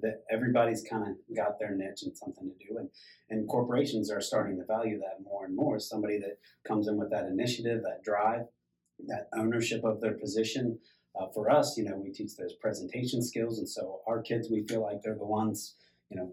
that 0.02 0.24
everybody's 0.30 0.82
kind 0.82 1.04
of 1.04 1.36
got 1.36 1.58
their 1.58 1.74
niche 1.74 2.02
and 2.02 2.16
something 2.16 2.50
to 2.50 2.66
do, 2.66 2.78
and 2.78 2.88
and 3.28 3.48
corporations 3.48 4.10
are 4.10 4.20
starting 4.20 4.56
to 4.58 4.64
value 4.64 4.98
that 4.98 5.22
more 5.22 5.44
and 5.44 5.54
more. 5.54 5.78
Somebody 5.78 6.18
that 6.18 6.38
comes 6.66 6.88
in 6.88 6.96
with 6.96 7.10
that 7.10 7.26
initiative, 7.26 7.82
that 7.82 8.02
drive, 8.02 8.46
that 9.06 9.28
ownership 9.36 9.84
of 9.84 10.00
their 10.00 10.14
position. 10.14 10.78
Uh, 11.20 11.26
for 11.34 11.50
us, 11.50 11.76
you 11.76 11.84
know, 11.84 11.96
we 11.96 12.12
teach 12.12 12.36
those 12.36 12.54
presentation 12.54 13.20
skills, 13.22 13.58
and 13.58 13.68
so 13.68 14.00
our 14.06 14.22
kids, 14.22 14.48
we 14.50 14.64
feel 14.68 14.82
like 14.82 15.02
they're 15.02 15.16
the 15.18 15.26
ones, 15.26 15.74
you 16.08 16.16
know, 16.16 16.32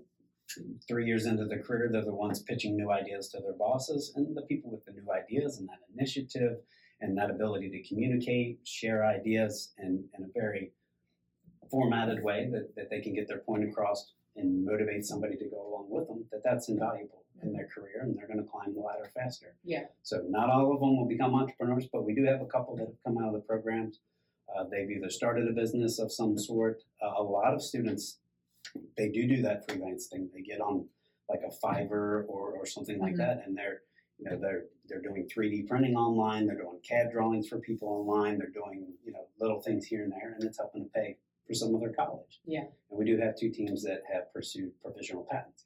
three 0.88 1.06
years 1.06 1.26
into 1.26 1.46
their 1.46 1.62
career, 1.62 1.90
they're 1.92 2.06
the 2.06 2.14
ones 2.14 2.44
pitching 2.44 2.76
new 2.76 2.92
ideas 2.92 3.28
to 3.30 3.40
their 3.40 3.58
bosses, 3.58 4.14
and 4.16 4.36
the 4.36 4.44
people 4.44 4.72
with 4.72 4.86
the 4.86 4.92
new 4.92 5.12
ideas 5.12 5.58
and 5.58 5.68
that 5.68 5.80
initiative 5.98 6.58
and 7.02 7.18
that 7.18 7.30
ability 7.30 7.70
to 7.70 7.88
communicate, 7.88 8.60
share 8.64 9.06
ideas 9.06 9.74
in, 9.78 10.04
in 10.18 10.24
a 10.24 10.28
very 10.34 10.72
formatted 11.70 12.24
way 12.24 12.50
that, 12.52 12.76
that 12.76 12.90
they 12.90 13.02
can 13.02 13.14
get 13.14 13.28
their 13.28 13.40
point 13.40 13.64
across 13.64 14.12
and 14.36 14.66
motivate 14.66 15.06
somebody 15.06 15.36
to 15.36 15.46
go 15.46 15.68
along 15.68 15.88
with 15.90 16.08
them, 16.08 16.26
that 16.32 16.42
that's 16.44 16.70
invaluable 16.70 17.24
in 17.44 17.54
their 17.54 17.68
career 17.68 18.02
and 18.02 18.18
they're 18.18 18.28
going 18.28 18.44
to 18.44 18.50
climb 18.50 18.74
the 18.74 18.80
ladder 18.80 19.10
faster. 19.16 19.56
Yeah. 19.64 19.86
So 20.04 20.24
not 20.28 20.50
all 20.50 20.74
of 20.74 20.80
them 20.80 20.98
will 20.98 21.08
become 21.08 21.36
entrepreneurs, 21.36 21.88
but 21.92 22.04
we 22.04 22.14
do 22.14 22.24
have 22.26 22.42
a 22.42 22.46
couple 22.46 22.76
that 22.78 22.88
have 22.88 23.04
come 23.04 23.18
out 23.18 23.28
of 23.28 23.34
the 23.34 23.40
programs. 23.40 24.00
Uh, 24.56 24.64
they've 24.64 24.90
either 24.90 25.10
started 25.10 25.48
a 25.48 25.52
business 25.52 26.00
of 26.00 26.12
some 26.12 26.38
sort. 26.38 26.84
Uh, 27.02 27.22
a 27.22 27.24
lot 27.24 27.54
of 27.54 27.62
students, 27.62 28.20
they 28.98 29.10
do 29.10 29.28
do 29.28 29.42
that 29.42 29.70
freelance 29.70 30.08
thing. 30.08 30.30
They 30.34 30.42
get 30.42 30.62
on 30.62 30.86
like 31.30 31.42
a 31.46 31.66
Fiverr 31.66 32.24
or, 32.28 32.54
or 32.54 32.66
something 32.66 33.00
like 33.00 33.14
mm-hmm. 33.14 33.22
that, 33.22 33.44
and 33.46 33.58
they're 33.58 33.82
you 34.18 34.30
know 34.30 34.38
they're 34.38 34.66
they're 34.88 35.02
doing 35.02 35.28
3D 35.28 35.68
printing 35.68 35.96
online. 35.96 36.48
They're 36.48 36.56
doing 36.56 36.80
CAD 36.88 37.12
drawings 37.12 37.50
for 37.50 37.60
people 37.60 37.90
online. 37.90 38.38
They're 38.38 38.48
doing 38.48 38.88
you 39.06 39.12
know 39.12 39.28
little 39.40 39.62
things 39.62 39.86
here 39.86 40.04
and 40.04 40.12
there, 40.12 40.34
and 40.34 40.44
it's 40.44 40.58
helping 40.58 40.86
to 40.86 40.90
pay 40.90 41.18
for 41.48 41.54
some 41.54 41.76
other 41.76 41.94
college. 41.98 42.42
Yeah. 42.46 42.66
And 42.90 43.00
we 43.00 43.06
do 43.06 43.18
have 43.18 43.38
two 43.38 43.50
teams 43.50 43.84
that 43.84 44.04
have 44.12 44.32
pursued 44.34 44.72
provisional 44.82 45.26
patents. 45.30 45.66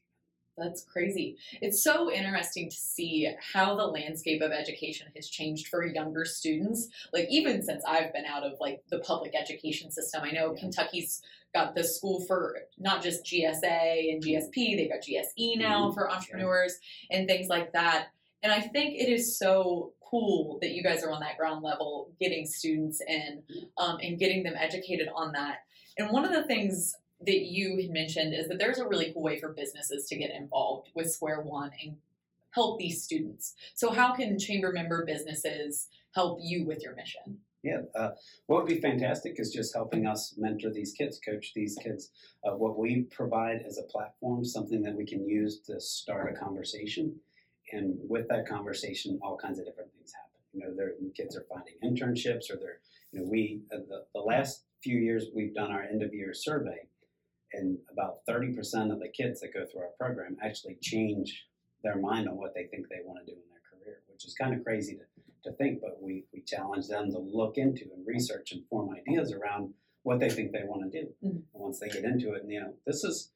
That's 0.57 0.83
crazy. 0.83 1.37
It's 1.61 1.83
so 1.83 2.11
interesting 2.11 2.69
to 2.69 2.75
see 2.75 3.27
how 3.53 3.75
the 3.75 3.85
landscape 3.85 4.41
of 4.41 4.51
education 4.51 5.07
has 5.15 5.27
changed 5.27 5.67
for 5.69 5.85
younger 5.85 6.25
students. 6.25 6.89
Like 7.13 7.27
even 7.29 7.63
since 7.63 7.83
I've 7.85 8.13
been 8.13 8.25
out 8.25 8.43
of 8.43 8.53
like 8.59 8.83
the 8.89 8.99
public 8.99 9.33
education 9.33 9.91
system, 9.91 10.21
I 10.23 10.31
know 10.31 10.53
Kentucky's 10.53 11.21
got 11.53 11.73
the 11.73 11.83
school 11.83 12.23
for 12.27 12.59
not 12.77 13.01
just 13.01 13.25
GSA 13.25 14.11
and 14.11 14.23
GSP, 14.23 14.77
they've 14.77 14.89
got 14.89 15.01
GSE 15.01 15.57
now 15.57 15.85
mm-hmm. 15.85 15.93
for 15.93 16.11
entrepreneurs 16.11 16.77
yeah. 17.09 17.17
and 17.17 17.27
things 17.27 17.47
like 17.47 17.73
that. 17.73 18.07
And 18.43 18.51
I 18.51 18.61
think 18.61 18.95
it 18.95 19.09
is 19.09 19.37
so 19.37 19.93
cool 20.11 20.57
that 20.61 20.71
you 20.71 20.83
guys 20.83 21.03
are 21.03 21.11
on 21.11 21.21
that 21.21 21.37
ground 21.37 21.63
level, 21.63 22.11
getting 22.19 22.45
students 22.45 23.01
in 23.07 23.41
um, 23.77 23.97
and 24.01 24.19
getting 24.19 24.43
them 24.43 24.55
educated 24.57 25.07
on 25.15 25.31
that. 25.33 25.59
And 25.97 26.11
one 26.11 26.25
of 26.25 26.31
the 26.31 26.43
things 26.43 26.95
that 27.25 27.41
you 27.41 27.77
had 27.77 27.91
mentioned 27.91 28.33
is 28.33 28.47
that 28.47 28.57
there's 28.57 28.79
a 28.79 28.87
really 28.87 29.11
cool 29.13 29.23
way 29.23 29.39
for 29.39 29.49
businesses 29.49 30.07
to 30.07 30.15
get 30.15 30.31
involved 30.31 30.89
with 30.95 31.11
Square 31.11 31.41
One 31.41 31.71
and 31.83 31.97
help 32.51 32.79
these 32.79 33.03
students. 33.03 33.53
So, 33.75 33.91
how 33.91 34.13
can 34.13 34.39
chamber 34.39 34.71
member 34.71 35.05
businesses 35.05 35.87
help 36.13 36.39
you 36.41 36.65
with 36.65 36.83
your 36.83 36.95
mission? 36.95 37.39
Yeah, 37.63 37.81
uh, 37.93 38.11
what 38.47 38.63
would 38.63 38.67
be 38.67 38.81
fantastic 38.81 39.35
is 39.37 39.53
just 39.53 39.75
helping 39.75 40.07
us 40.07 40.33
mentor 40.35 40.71
these 40.71 40.93
kids, 40.93 41.19
coach 41.23 41.51
these 41.55 41.77
kids. 41.81 42.09
Uh, 42.43 42.55
what 42.55 42.77
we 42.77 43.03
provide 43.11 43.61
as 43.67 43.77
a 43.77 43.83
platform, 43.83 44.43
something 44.43 44.81
that 44.81 44.95
we 44.95 45.05
can 45.05 45.27
use 45.27 45.59
to 45.67 45.79
start 45.79 46.33
a 46.33 46.39
conversation. 46.39 47.15
And 47.71 47.97
with 48.09 48.27
that 48.29 48.47
conversation, 48.47 49.19
all 49.21 49.37
kinds 49.37 49.59
of 49.59 49.65
different 49.65 49.91
things 49.93 50.11
happen. 50.11 50.39
You 50.53 50.59
know, 50.61 50.75
their 50.75 50.93
kids 51.15 51.37
are 51.37 51.45
finding 51.47 51.75
internships, 51.83 52.49
or 52.49 52.57
they're, 52.57 52.79
you 53.11 53.19
know, 53.19 53.29
we, 53.29 53.61
uh, 53.71 53.77
the, 53.87 54.05
the 54.15 54.19
last 54.19 54.63
few 54.83 54.97
years 54.97 55.25
we've 55.33 55.53
done 55.53 55.71
our 55.71 55.83
end 55.83 56.03
of 56.03 56.13
year 56.13 56.33
survey, 56.33 56.87
and 57.53 57.77
about 57.91 58.25
30% 58.29 58.91
of 58.91 58.99
the 58.99 59.09
kids 59.09 59.41
that 59.41 59.53
go 59.53 59.65
through 59.65 59.81
our 59.81 59.93
program 59.99 60.37
actually 60.43 60.77
change 60.81 61.45
their 61.83 61.97
mind 61.97 62.27
on 62.27 62.37
what 62.37 62.53
they 62.53 62.65
think 62.65 62.87
they 62.87 63.01
want 63.03 63.19
to 63.19 63.31
do 63.31 63.37
in 63.37 63.43
their 63.49 63.61
career, 63.69 64.01
which 64.11 64.25
is 64.25 64.33
kind 64.33 64.53
of 64.53 64.63
crazy 64.63 64.95
to, 64.95 65.49
to 65.49 65.55
think, 65.57 65.81
but 65.81 66.01
we, 66.01 66.25
we 66.33 66.41
challenge 66.41 66.87
them 66.87 67.11
to 67.11 67.19
look 67.19 67.57
into 67.57 67.85
and 67.95 68.05
research 68.05 68.51
and 68.51 68.63
form 68.69 68.89
ideas 68.95 69.33
around 69.33 69.73
what 70.03 70.19
they 70.19 70.29
think 70.29 70.51
they 70.51 70.63
want 70.65 70.91
to 70.91 71.01
do. 71.01 71.07
Mm-hmm. 71.23 71.37
And 71.37 71.45
once 71.53 71.79
they 71.79 71.89
get 71.89 72.03
into 72.03 72.33
it, 72.33 72.43
and, 72.43 72.51
you 72.51 72.61
know, 72.61 72.73
this 72.85 73.03
is 73.03 73.31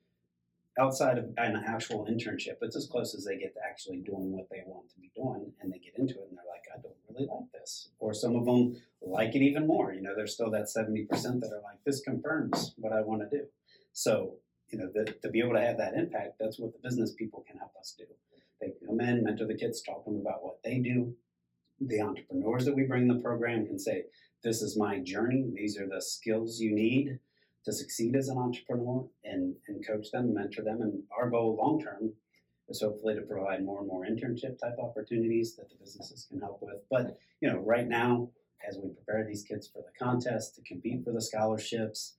outside 0.77 1.17
of 1.17 1.25
an 1.37 1.63
actual 1.65 2.05
internship, 2.05 2.57
it's 2.61 2.75
as 2.75 2.87
close 2.87 3.15
as 3.15 3.25
they 3.25 3.37
get 3.37 3.53
to 3.53 3.59
actually 3.67 3.97
doing 3.97 4.31
what 4.31 4.49
they 4.49 4.61
want 4.65 4.89
to 4.89 4.99
be 4.99 5.11
doing, 5.15 5.51
and 5.61 5.71
they 5.71 5.79
get 5.79 5.97
into 5.97 6.15
it 6.15 6.27
and 6.29 6.37
they're 6.37 6.45
like, 6.49 6.63
I 6.73 6.81
don't 6.81 6.95
really 7.09 7.27
like 7.31 7.51
this. 7.53 7.89
Or 7.99 8.13
some 8.13 8.35
of 8.35 8.45
them 8.45 8.81
like 9.01 9.35
it 9.35 9.41
even 9.41 9.67
more. 9.67 9.93
You 9.93 10.01
know, 10.01 10.13
there's 10.15 10.33
still 10.33 10.51
that 10.51 10.65
70% 10.65 11.07
that 11.07 11.51
are 11.51 11.63
like, 11.63 11.83
this 11.85 12.01
confirms 12.01 12.73
what 12.77 12.93
I 12.93 13.01
want 13.01 13.21
to 13.21 13.37
do. 13.37 13.45
So, 13.93 14.35
you 14.71 14.79
know, 14.79 14.89
the, 14.93 15.05
to 15.21 15.29
be 15.29 15.39
able 15.39 15.53
to 15.53 15.61
have 15.61 15.77
that 15.77 15.93
impact, 15.93 16.35
that's 16.39 16.59
what 16.59 16.73
the 16.73 16.79
business 16.87 17.13
people 17.13 17.45
can 17.47 17.57
help 17.57 17.71
us 17.79 17.95
do. 17.97 18.05
They 18.59 18.73
come 18.85 18.99
in, 18.99 19.23
mentor 19.23 19.47
the 19.47 19.55
kids, 19.55 19.81
talk 19.81 20.03
to 20.05 20.11
them 20.11 20.19
about 20.19 20.43
what 20.43 20.59
they 20.63 20.79
do. 20.79 21.13
The 21.79 22.01
entrepreneurs 22.01 22.65
that 22.65 22.75
we 22.75 22.83
bring 22.83 23.03
in 23.03 23.07
the 23.09 23.21
program 23.21 23.65
can 23.65 23.77
say, 23.77 24.05
this 24.43 24.61
is 24.61 24.77
my 24.77 24.99
journey. 24.99 25.45
These 25.53 25.77
are 25.77 25.87
the 25.87 26.01
skills 26.01 26.59
you 26.59 26.73
need 26.73 27.19
to 27.65 27.73
succeed 27.73 28.15
as 28.15 28.29
an 28.29 28.37
entrepreneur 28.37 29.05
and, 29.23 29.55
and 29.67 29.85
coach 29.85 30.11
them, 30.11 30.33
mentor 30.33 30.63
them. 30.63 30.81
And 30.81 31.03
our 31.17 31.29
goal 31.29 31.57
long 31.57 31.81
term 31.81 32.13
is 32.69 32.81
hopefully 32.81 33.15
to 33.15 33.21
provide 33.21 33.63
more 33.63 33.79
and 33.79 33.87
more 33.87 34.05
internship 34.05 34.59
type 34.59 34.77
opportunities 34.81 35.55
that 35.55 35.69
the 35.69 35.75
businesses 35.75 36.27
can 36.29 36.39
help 36.39 36.59
with. 36.61 36.81
But, 36.89 37.17
you 37.41 37.49
know, 37.49 37.59
right 37.59 37.87
now, 37.87 38.29
as 38.67 38.77
we 38.77 38.89
prepare 38.89 39.25
these 39.25 39.43
kids 39.43 39.67
for 39.67 39.79
the 39.79 40.03
contest 40.03 40.55
to 40.55 40.61
compete 40.61 41.03
for 41.03 41.11
the 41.11 41.21
scholarships, 41.21 42.15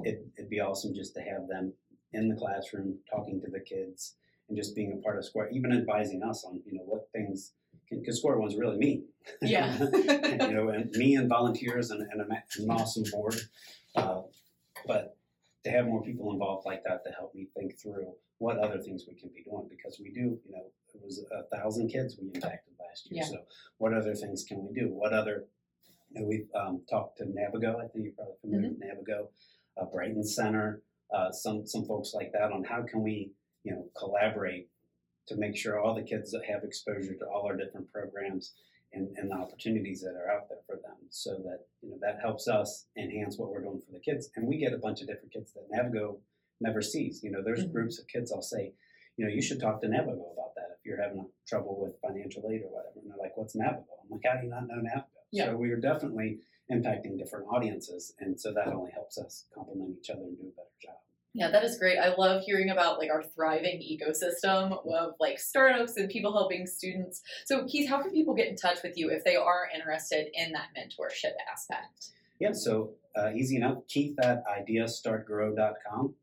it, 0.00 0.26
it'd 0.36 0.50
be 0.50 0.60
awesome 0.60 0.94
just 0.94 1.14
to 1.14 1.20
have 1.20 1.48
them 1.48 1.72
in 2.12 2.28
the 2.28 2.36
classroom 2.36 2.98
talking 3.10 3.40
to 3.40 3.50
the 3.50 3.60
kids 3.60 4.14
and 4.48 4.56
just 4.56 4.74
being 4.74 4.92
a 4.92 5.02
part 5.02 5.18
of 5.18 5.24
Square, 5.24 5.50
even 5.50 5.72
advising 5.72 6.22
us 6.22 6.44
on 6.44 6.60
you 6.66 6.78
know 6.78 6.84
what 6.84 7.08
things 7.12 7.52
because 7.90 8.18
Square 8.18 8.38
One's 8.38 8.56
really 8.56 8.76
me. 8.76 9.02
Yeah. 9.42 9.76
you 9.92 10.54
know, 10.54 10.68
and 10.68 10.90
me 10.92 11.16
and 11.16 11.28
volunteers 11.28 11.90
and, 11.90 12.06
and 12.10 12.20
an 12.20 12.70
awesome 12.70 13.04
board. 13.12 13.36
Uh, 13.94 14.22
but 14.86 15.16
to 15.64 15.70
have 15.70 15.86
more 15.86 16.02
people 16.02 16.32
involved 16.32 16.66
like 16.66 16.82
that 16.84 17.04
to 17.04 17.10
help 17.10 17.34
me 17.34 17.48
think 17.56 17.78
through 17.78 18.12
what 18.38 18.58
other 18.58 18.78
things 18.78 19.04
we 19.08 19.14
can 19.14 19.30
be 19.34 19.42
doing 19.42 19.66
because 19.68 19.98
we 20.00 20.10
do, 20.10 20.38
you 20.46 20.52
know, 20.52 20.66
it 20.94 21.00
was 21.02 21.24
a 21.32 21.56
thousand 21.56 21.88
kids 21.88 22.16
we 22.20 22.28
impacted 22.28 22.74
last 22.78 23.10
year. 23.10 23.22
Yeah. 23.22 23.28
So 23.28 23.38
what 23.78 23.92
other 23.92 24.14
things 24.14 24.44
can 24.44 24.66
we 24.66 24.78
do? 24.78 24.88
What 24.88 25.12
other 25.12 25.46
you 26.10 26.20
know, 26.20 26.26
we've 26.26 26.48
um, 26.54 26.82
talked 26.88 27.18
to 27.18 27.24
Navigo. 27.24 27.76
I 27.76 27.88
think 27.88 28.04
you're 28.04 28.12
probably 28.12 28.34
familiar 28.40 28.70
mm-hmm. 28.70 28.80
with 28.80 29.08
Navigo 29.08 29.28
uh, 29.80 29.84
Brighton 29.86 30.24
Center, 30.24 30.82
uh, 31.14 31.30
some 31.30 31.66
some 31.66 31.84
folks 31.84 32.12
like 32.14 32.32
that 32.32 32.52
on 32.52 32.64
how 32.64 32.82
can 32.82 33.02
we 33.02 33.32
you 33.64 33.72
know 33.72 33.86
collaborate 33.98 34.68
to 35.28 35.36
make 35.36 35.56
sure 35.56 35.78
all 35.78 35.94
the 35.94 36.02
kids 36.02 36.34
have 36.48 36.64
exposure 36.64 37.14
to 37.14 37.26
all 37.26 37.46
our 37.46 37.56
different 37.56 37.90
programs 37.92 38.54
and, 38.92 39.08
and 39.16 39.30
the 39.30 39.34
opportunities 39.34 40.00
that 40.00 40.14
are 40.14 40.30
out 40.30 40.48
there 40.48 40.60
for 40.66 40.76
them 40.76 40.96
so 41.10 41.32
that 41.44 41.66
you 41.82 41.90
know 41.90 41.98
that 42.00 42.18
helps 42.20 42.48
us 42.48 42.86
enhance 42.96 43.36
what 43.38 43.50
we're 43.50 43.62
doing 43.62 43.80
for 43.84 43.92
the 43.92 44.00
kids 44.00 44.30
and 44.36 44.46
we 44.46 44.58
get 44.58 44.72
a 44.72 44.78
bunch 44.78 45.00
of 45.00 45.08
different 45.08 45.32
kids 45.32 45.52
that 45.52 45.70
Navigo 45.70 46.18
never 46.60 46.80
sees 46.80 47.20
you 47.22 47.30
know 47.30 47.42
there's 47.44 47.64
mm-hmm. 47.64 47.72
groups 47.72 47.98
of 47.98 48.06
kids 48.06 48.32
I'll 48.32 48.42
say 48.42 48.72
you 49.16 49.26
know 49.26 49.32
you 49.32 49.42
should 49.42 49.60
talk 49.60 49.80
to 49.80 49.88
Navigo 49.88 50.32
about 50.32 50.54
that 50.56 50.78
if 50.78 50.84
you're 50.84 51.02
having 51.02 51.26
trouble 51.46 51.78
with 51.80 52.00
financial 52.00 52.48
aid 52.50 52.62
or 52.62 52.70
whatever 52.70 53.00
and 53.00 53.10
they're 53.10 53.18
like 53.20 53.36
what's 53.36 53.56
Navigo 53.56 53.84
I'm 54.04 54.10
like 54.10 54.22
how 54.24 54.40
do 54.40 54.46
you 54.46 54.50
not 54.50 54.68
know 54.68 54.76
Navigo 54.76 55.04
yeah. 55.32 55.46
so 55.46 55.56
we 55.56 55.70
are 55.70 55.80
definitely 55.80 56.38
impacting 56.70 57.18
different 57.18 57.46
audiences. 57.48 58.14
And 58.18 58.38
so 58.38 58.52
that 58.52 58.68
only 58.68 58.90
helps 58.92 59.18
us 59.18 59.44
complement 59.54 59.96
each 59.98 60.10
other 60.10 60.22
and 60.22 60.36
do 60.36 60.44
a 60.44 60.56
better 60.56 60.76
job. 60.82 60.96
Yeah, 61.36 61.50
that 61.50 61.64
is 61.64 61.78
great. 61.78 61.98
I 61.98 62.14
love 62.14 62.42
hearing 62.44 62.70
about 62.70 62.98
like 62.98 63.10
our 63.10 63.22
thriving 63.22 63.82
ecosystem 63.82 64.72
of 64.86 65.12
like 65.20 65.38
startups 65.38 65.98
and 65.98 66.08
people 66.08 66.32
helping 66.32 66.66
students. 66.66 67.20
So, 67.44 67.66
Keith, 67.66 67.90
how 67.90 68.00
can 68.00 68.10
people 68.10 68.34
get 68.34 68.48
in 68.48 68.56
touch 68.56 68.78
with 68.82 68.96
you 68.96 69.10
if 69.10 69.22
they 69.22 69.36
are 69.36 69.68
interested 69.74 70.28
in 70.32 70.52
that 70.52 70.68
mentorship 70.74 71.32
aspect? 71.52 72.12
Yeah, 72.40 72.52
so 72.52 72.94
uh, 73.14 73.32
easy 73.34 73.56
enough. 73.56 73.86
Keith 73.86 74.18
at 74.18 74.44
ideastartgrow.com 74.46 76.14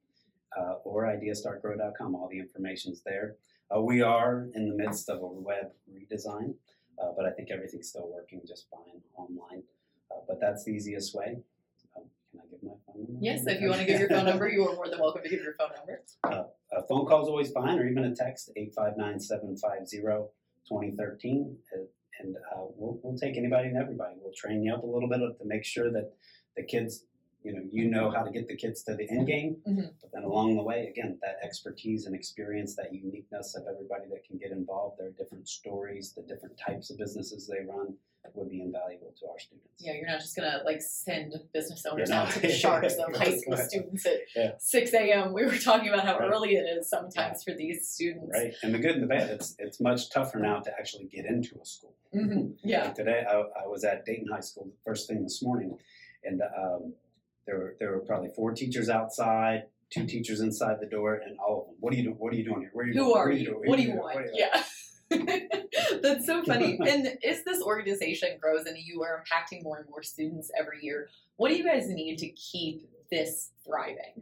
uh, 0.58 0.74
or 0.84 1.04
ideastartgrow.com. 1.04 2.16
All 2.16 2.28
the 2.28 2.40
information's 2.40 3.04
there. 3.06 3.36
Uh, 3.70 3.82
we 3.82 4.02
are 4.02 4.48
in 4.56 4.68
the 4.68 4.76
midst 4.76 5.10
of 5.10 5.22
a 5.22 5.28
web 5.28 5.74
redesign, 5.92 6.56
uh, 7.00 7.12
but 7.16 7.26
I 7.26 7.32
think 7.32 7.52
everything's 7.52 7.88
still 7.88 8.10
working 8.12 8.42
just 8.48 8.66
fine 8.72 9.02
online. 9.16 9.62
Uh, 10.10 10.22
but 10.28 10.40
that's 10.42 10.64
the 10.64 10.72
easiest 10.72 11.14
way. 11.14 11.38
Give 12.54 12.64
my 12.64 12.76
phone 12.86 13.04
number? 13.04 13.20
Yes, 13.22 13.44
if 13.48 13.62
you 13.62 13.70
want 13.74 13.82
to 13.82 13.88
give 13.88 14.00
your 14.00 14.10
phone 14.10 14.26
number, 14.26 14.48
you 14.48 14.68
are 14.68 14.76
more 14.76 14.90
than 14.90 15.00
welcome 15.00 15.24
to 15.24 15.30
give 15.30 15.42
your 15.42 15.56
phone 15.56 15.70
number. 15.76 16.02
Uh, 16.24 16.44
a 16.72 16.84
phone 16.88 17.06
call 17.06 17.24
is 17.24 17.28
always 17.28 17.52
fine, 17.52 17.80
or 17.80 17.88
even 17.88 18.04
a 18.04 18.16
text, 18.16 18.52
859 18.56 19.20
750 19.20 19.98
2013. 20.68 21.58
And 22.20 22.36
uh, 22.36 22.66
we'll, 22.76 23.00
we'll 23.04 23.18
take 23.18 23.38
anybody 23.38 23.70
and 23.70 23.78
everybody. 23.78 24.16
We'll 24.22 24.34
train 24.34 24.64
you 24.64 24.74
up 24.74 24.84
a 24.84 24.86
little 24.86 25.10
bit 25.10 25.20
to 25.20 25.46
make 25.46 25.66
sure 25.66 25.92
that 25.92 26.14
the 26.56 26.64
kids, 26.64 27.06
you 27.44 27.54
know, 27.54 27.62
you 27.72 27.90
know 27.90 28.12
how 28.12 28.24
to 28.24 28.32
get 28.32 28.48
the 28.48 28.56
kids 28.56 28.84
to 28.84 28.96
the 28.96 29.10
end 29.10 29.28
game. 29.28 29.58
Mm-hmm. 29.68 29.88
But 30.00 30.12
then 30.14 30.24
along 30.24 30.56
the 30.56 30.64
way, 30.64 30.88
again, 30.88 31.18
that 31.22 31.38
expertise 31.44 32.06
and 32.06 32.16
experience, 32.16 32.76
that 32.76 32.94
uniqueness 32.94 33.56
of 33.56 33.64
everybody 33.68 34.06
that 34.12 34.24
can 34.26 34.38
get 34.38 34.52
involved, 34.52 35.00
their 35.00 35.10
different 35.12 35.48
stories, 35.48 36.14
the 36.16 36.22
different 36.22 36.58
types 36.58 36.92
of 36.92 36.98
businesses 36.98 37.48
they 37.48 37.66
run 37.66 37.96
would 38.36 38.50
be 38.50 38.62
invaluable 38.62 39.14
to 39.20 39.28
our 39.28 39.40
students. 39.40 39.53
Yeah, 39.84 39.94
you're 39.94 40.08
not 40.08 40.22
just 40.22 40.36
gonna 40.36 40.62
like 40.66 40.82
send 40.82 41.34
business 41.54 41.86
owners 41.86 42.10
out 42.10 42.30
to 42.32 42.40
the 42.40 42.50
sharks 42.50 42.94
of 42.96 43.14
high 43.18 43.36
school 43.38 43.56
right. 43.56 43.66
students 43.70 44.06
at 44.06 44.14
Yeah. 44.36 44.52
6 44.60 44.94
a.m. 44.94 45.34
We 45.34 45.44
were 45.46 45.58
talking 45.58 45.90
about 45.90 46.06
how 46.06 46.18
Right. 46.20 46.32
early 46.32 46.56
it 46.56 46.62
is 46.78 46.90
sometimes 46.90 47.44
for 47.44 47.54
these 47.54 47.88
students. 47.90 48.32
Right, 48.34 48.54
and 48.64 48.74
the 48.74 48.80
good 48.80 48.92
and 48.96 49.04
the 49.04 49.08
bad, 49.08 49.30
it's 49.30 49.56
it's 49.60 49.80
much 49.82 50.10
tougher 50.10 50.40
now 50.40 50.60
to 50.60 50.72
actually 50.80 51.06
get 51.06 51.26
into 51.26 51.56
a 51.62 51.66
school. 51.66 51.94
hmm 52.14 52.52
Yeah. 52.64 52.86
Like 52.86 52.96
today, 52.96 53.24
I, 53.30 53.34
I 53.64 53.68
was 53.68 53.84
at 53.84 54.06
Dayton 54.06 54.28
High 54.32 54.40
School 54.40 54.66
the 54.66 54.78
first 54.86 55.08
thing 55.08 55.22
this 55.24 55.42
morning, 55.44 55.78
and 56.24 56.42
um, 56.42 56.94
there 57.46 57.58
were 57.58 57.76
there 57.80 57.92
were 57.92 58.00
probably 58.00 58.30
four 58.36 58.54
teachers 58.54 58.88
outside, 58.90 59.64
two 59.90 60.06
teachers 60.06 60.40
inside 60.40 60.78
the 60.80 60.86
door, 60.88 61.16
and 61.16 61.38
all 61.40 61.62
of 61.62 61.66
them. 61.68 61.76
What 61.82 61.94
are 61.94 61.98
you 61.98 62.04
doing? 62.04 62.16
What 62.20 62.34
are 62.34 62.38
you 62.38 62.46
doing 62.46 62.62
here? 62.62 62.70
Where 62.74 62.86
are 62.86 62.88
you 62.88 62.94
Who 62.94 63.06
going? 63.10 63.18
are 63.22 63.28
What 63.30 63.40
you? 63.40 63.46
doing? 63.46 63.70
What 63.70 63.78
do 63.78 63.84
you 63.84 63.96
want? 63.96 64.16
What 64.16 64.26
are 64.26 64.32
Yeah. 64.34 64.64
That's 66.04 66.26
so 66.26 66.44
funny. 66.44 66.78
and 66.88 67.08
as 67.26 67.44
this 67.44 67.62
organization 67.64 68.38
grows 68.40 68.66
and 68.66 68.78
you 68.78 69.02
are 69.02 69.24
impacting 69.24 69.64
more 69.64 69.78
and 69.78 69.90
more 69.90 70.04
students 70.04 70.52
every 70.60 70.80
year, 70.84 71.10
what 71.38 71.50
do 71.50 71.56
you 71.56 71.64
guys 71.64 71.88
need 71.88 72.18
to 72.20 72.30
keep 72.30 72.88
this 73.10 73.52
thriving? 73.66 74.22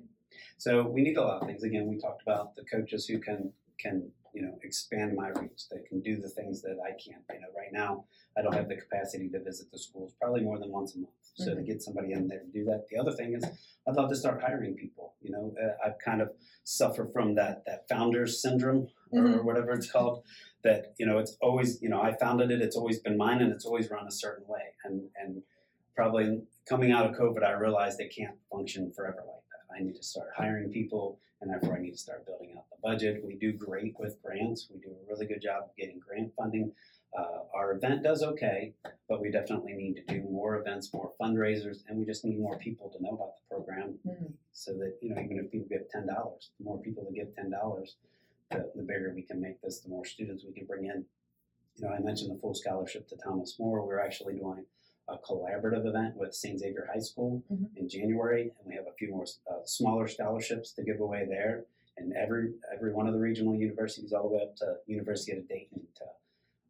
So 0.58 0.84
we 0.84 1.02
need 1.02 1.18
a 1.18 1.22
lot 1.22 1.42
of 1.42 1.48
things. 1.48 1.64
Again, 1.64 1.88
we 1.88 1.98
talked 1.98 2.22
about 2.22 2.56
the 2.56 2.64
coaches 2.64 3.06
who 3.08 3.20
can 3.20 3.52
can 3.80 4.10
you 4.34 4.44
know 4.44 4.58
expand 4.64 5.16
my 5.16 5.30
reach. 5.30 5.64
They 5.72 5.82
can 5.90 6.02
do 6.02 6.22
the 6.22 6.30
things 6.30 6.62
that 6.62 6.78
I 6.86 6.92
can't. 6.92 7.24
You 7.34 7.42
know, 7.42 7.48
right 7.58 7.74
now 7.74 8.06
I 8.38 8.44
don't 8.44 8.54
have 8.54 8.70
the 8.70 8.76
capacity 8.78 9.28
to 9.30 9.40
visit 9.44 9.72
the 9.72 9.80
schools 9.80 10.14
probably 10.22 10.42
more 10.42 10.60
than 10.60 10.70
once 10.70 10.94
a 10.96 11.00
month. 11.00 11.12
So 11.34 11.56
to 11.56 11.62
Mhm. 11.62 11.66
get 11.66 11.82
somebody 11.82 12.12
in 12.12 12.28
there 12.28 12.40
to 12.40 12.46
do 12.46 12.64
that. 12.66 12.86
The 12.90 12.98
other 12.98 13.12
thing 13.12 13.34
is 13.34 13.44
I'd 13.88 13.96
love 13.96 14.10
to 14.10 14.16
start 14.16 14.42
hiring 14.42 14.76
people. 14.76 15.16
You 15.22 15.32
know, 15.32 15.56
uh, 15.62 15.88
I've 15.88 15.98
kind 15.98 16.22
of 16.22 16.32
suffered 16.64 17.12
from 17.12 17.34
that 17.36 17.64
that 17.66 17.88
founders 17.90 18.40
syndrome 18.42 18.88
or, 19.12 19.22
Mhm. 19.22 19.44
whatever 19.44 19.72
it's 19.72 19.90
called. 19.92 20.24
That 20.64 20.94
you 21.00 21.06
know, 21.06 21.18
it's 21.18 21.38
always 21.42 21.82
you 21.82 21.90
know 21.90 22.02
I 22.02 22.16
founded 22.18 22.52
it. 22.52 22.62
It's 22.62 22.76
always 22.76 23.00
been 23.00 23.18
mine, 23.18 23.42
and 23.42 23.52
it's 23.52 23.66
always 23.66 23.90
run 23.90 24.08
a 24.08 24.12
certain 24.12 24.48
way. 24.48 24.62
And 24.84 25.10
and 25.20 25.42
probably 25.96 26.42
coming 26.68 26.92
out 26.92 27.06
of 27.10 27.16
COVID, 27.16 27.44
I 27.44 27.52
realized 27.54 28.00
it 28.00 28.14
can't 28.16 28.36
function 28.52 28.92
forever 28.96 29.18
like 29.28 29.44
that. 29.52 29.76
I 29.76 29.84
need 29.84 29.96
to 29.96 30.04
start 30.04 30.30
hiring 30.36 30.70
people, 30.70 31.20
and 31.42 31.50
therefore 31.50 31.76
I 31.78 31.82
need 31.82 31.92
to 31.92 31.98
start 31.98 32.26
building 32.26 32.54
out 32.58 32.66
the 32.70 32.78
budget. 32.82 33.24
We 33.26 33.36
do 33.36 33.52
great 33.54 33.96
with 34.00 34.22
grants. 34.22 34.68
We 34.72 34.80
do 34.80 34.90
a 34.92 35.12
really 35.12 35.26
good 35.26 35.42
job 35.42 35.64
of 35.64 35.76
getting 35.78 36.00
grant 36.00 36.34
funding. 36.36 36.72
Uh, 37.18 37.40
our 37.54 37.74
event 37.74 38.04
does 38.04 38.24
okay, 38.24 38.74
but 39.10 39.20
we 39.20 39.30
definitely 39.30 39.74
need 39.74 39.96
to 39.96 40.04
do 40.14 40.22
more 40.30 40.56
events, 40.58 40.94
more 40.94 41.12
fundraisers, 41.20 41.80
and 41.90 42.00
we 42.00 42.06
just 42.06 42.24
need 42.24 42.40
more 42.40 42.58
people 42.58 42.90
to 42.90 43.04
know 43.04 43.10
about 43.12 43.34
the 43.36 43.56
program 43.56 44.00
Mhm. 44.08 44.32
so 44.54 44.72
that 44.78 44.98
you 45.02 45.10
know 45.10 45.20
even 45.22 45.38
if 45.40 45.52
people 45.52 45.68
give 45.68 45.90
ten 45.90 46.06
dollars, 46.08 46.52
the 46.58 46.64
more 46.64 46.80
people 46.80 47.04
that 47.04 47.14
give 47.14 47.36
ten 47.36 47.50
dollars, 47.50 47.98
the, 48.52 48.72
the 48.76 48.84
bigger 48.84 49.12
we 49.16 49.24
can 49.24 49.42
make 49.42 49.62
this, 49.62 49.80
the 49.80 49.90
more 49.90 50.06
students 50.06 50.44
we 50.46 50.54
can 50.54 50.66
bring 50.66 50.86
in. 50.86 51.06
You 51.78 51.86
know, 51.88 51.94
I 51.94 52.00
mentioned 52.00 52.36
the 52.36 52.40
full 52.40 52.54
scholarship 52.54 53.08
to 53.10 53.16
Thomas 53.18 53.56
More. 53.60 53.86
We're 53.86 54.00
actually 54.00 54.36
doing 54.36 54.66
a 55.08 55.18
collaborative 55.18 55.86
event 55.86 56.16
with 56.16 56.34
St. 56.36 56.60
Xavier 56.60 56.88
High 56.94 57.00
School 57.00 57.44
Mhm. 57.52 57.76
in 57.78 57.90
January, 57.90 58.44
and 58.60 58.68
we 58.68 58.76
have 58.76 58.88
a 58.88 58.94
few 58.94 59.10
more 59.10 59.26
uh, 59.50 59.66
smaller 59.66 60.08
scholarships 60.08 60.74
to 60.74 60.84
give 60.84 61.00
away 61.00 61.26
there. 61.26 61.66
And 61.98 62.14
every 62.14 62.54
every 62.74 62.94
one 62.94 63.08
of 63.08 63.14
the 63.14 63.20
regional 63.20 63.56
universities, 63.56 64.14
all 64.14 64.24
the 64.30 64.36
way 64.36 64.42
up 64.44 64.56
to 64.58 64.78
University 64.88 65.34
of 65.38 65.48
Dayton, 65.48 65.82
to 65.96 66.06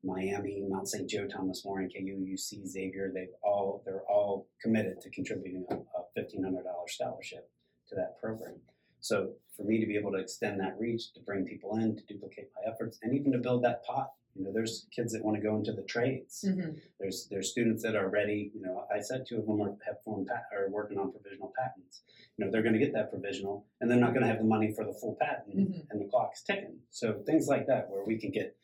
Miami, 0.03 0.65
Mount 0.67 0.87
St. 0.89 1.07
Joe, 1.07 1.27
Thomas 1.27 1.63
More, 1.63 1.79
and 1.79 1.91
KU, 1.93 2.17
UC, 2.25 2.65
Xavier, 2.65 3.11
they've 3.13 3.33
all 3.43 3.81
they're 3.85 4.01
all 4.09 4.47
committed 4.61 4.99
to 5.01 5.09
contributing 5.11 5.65
a, 5.69 5.75
a 5.75 6.05
fifteen 6.15 6.43
hundred 6.43 6.63
dollars 6.63 6.93
scholarship 6.93 7.49
to 7.89 7.95
that 7.95 8.19
program. 8.19 8.55
So 9.01 9.33
for 9.57 9.63
me 9.63 9.79
to 9.79 9.85
be 9.85 9.97
able 9.97 10.11
to 10.11 10.17
extend 10.19 10.59
that 10.61 10.79
reach, 10.79 11.11
to 11.13 11.19
bring 11.19 11.45
people 11.45 11.75
in, 11.77 11.95
to 11.97 12.03
duplicate 12.05 12.49
my 12.55 12.71
efforts, 12.71 12.99
and 13.03 13.13
even 13.13 13.31
to 13.33 13.37
build 13.39 13.63
that 13.63 13.83
pot. 13.83 14.11
You 14.33 14.45
know, 14.45 14.53
there's 14.53 14.87
kids 14.95 15.11
that 15.11 15.25
want 15.25 15.35
to 15.35 15.43
go 15.43 15.57
into 15.57 15.73
the 15.73 15.81
trades. 15.81 16.45
Mhm. 16.47 16.79
There's 16.99 17.27
there's 17.29 17.51
students 17.51 17.83
that 17.83 17.95
are 17.97 18.07
ready. 18.07 18.49
You 18.55 18.61
know, 18.61 18.85
I 18.89 19.01
said 19.01 19.25
two 19.27 19.37
of 19.39 19.45
them 19.45 19.61
are 19.61 19.75
have 19.85 20.01
formed 20.05 20.27
pat, 20.27 20.45
are 20.53 20.69
working 20.69 20.97
on 20.97 21.11
provisional 21.11 21.51
patents. 21.59 22.03
You 22.37 22.45
know, 22.45 22.51
they're 22.51 22.61
going 22.61 22.71
to 22.73 22.79
get 22.79 22.93
that 22.93 23.09
provisional, 23.11 23.65
and 23.81 23.91
they're 23.91 23.99
not 23.99 24.13
going 24.13 24.21
to 24.21 24.29
have 24.29 24.37
the 24.37 24.45
money 24.45 24.71
for 24.73 24.85
the 24.85 24.93
full 24.93 25.15
patent, 25.19 25.57
Mhm. 25.57 25.85
and 25.89 25.99
the 25.99 26.05
clock's 26.05 26.43
ticking. 26.43 26.79
So 26.91 27.21
things 27.23 27.49
like 27.49 27.67
that, 27.67 27.89
where 27.89 28.05
we 28.05 28.17
can 28.17 28.31
get 28.31 28.55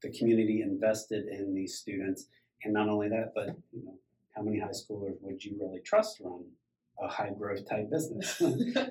the 0.00 0.10
community 0.10 0.60
invested 0.60 1.28
in 1.28 1.54
these 1.54 1.78
students, 1.78 2.26
and 2.64 2.72
not 2.72 2.88
only 2.88 3.08
that, 3.10 3.32
but 3.32 3.54
you 3.72 3.84
know, 3.84 3.96
how 4.32 4.42
many 4.42 4.58
high 4.58 4.70
schoolers 4.70 5.20
would 5.22 5.44
you 5.44 5.56
really 5.60 5.78
trust 5.80 6.18
run 6.18 6.44
a 7.02 7.08
high 7.08 7.30
growth 7.30 7.68
type 7.68 7.90
business? 7.90 8.40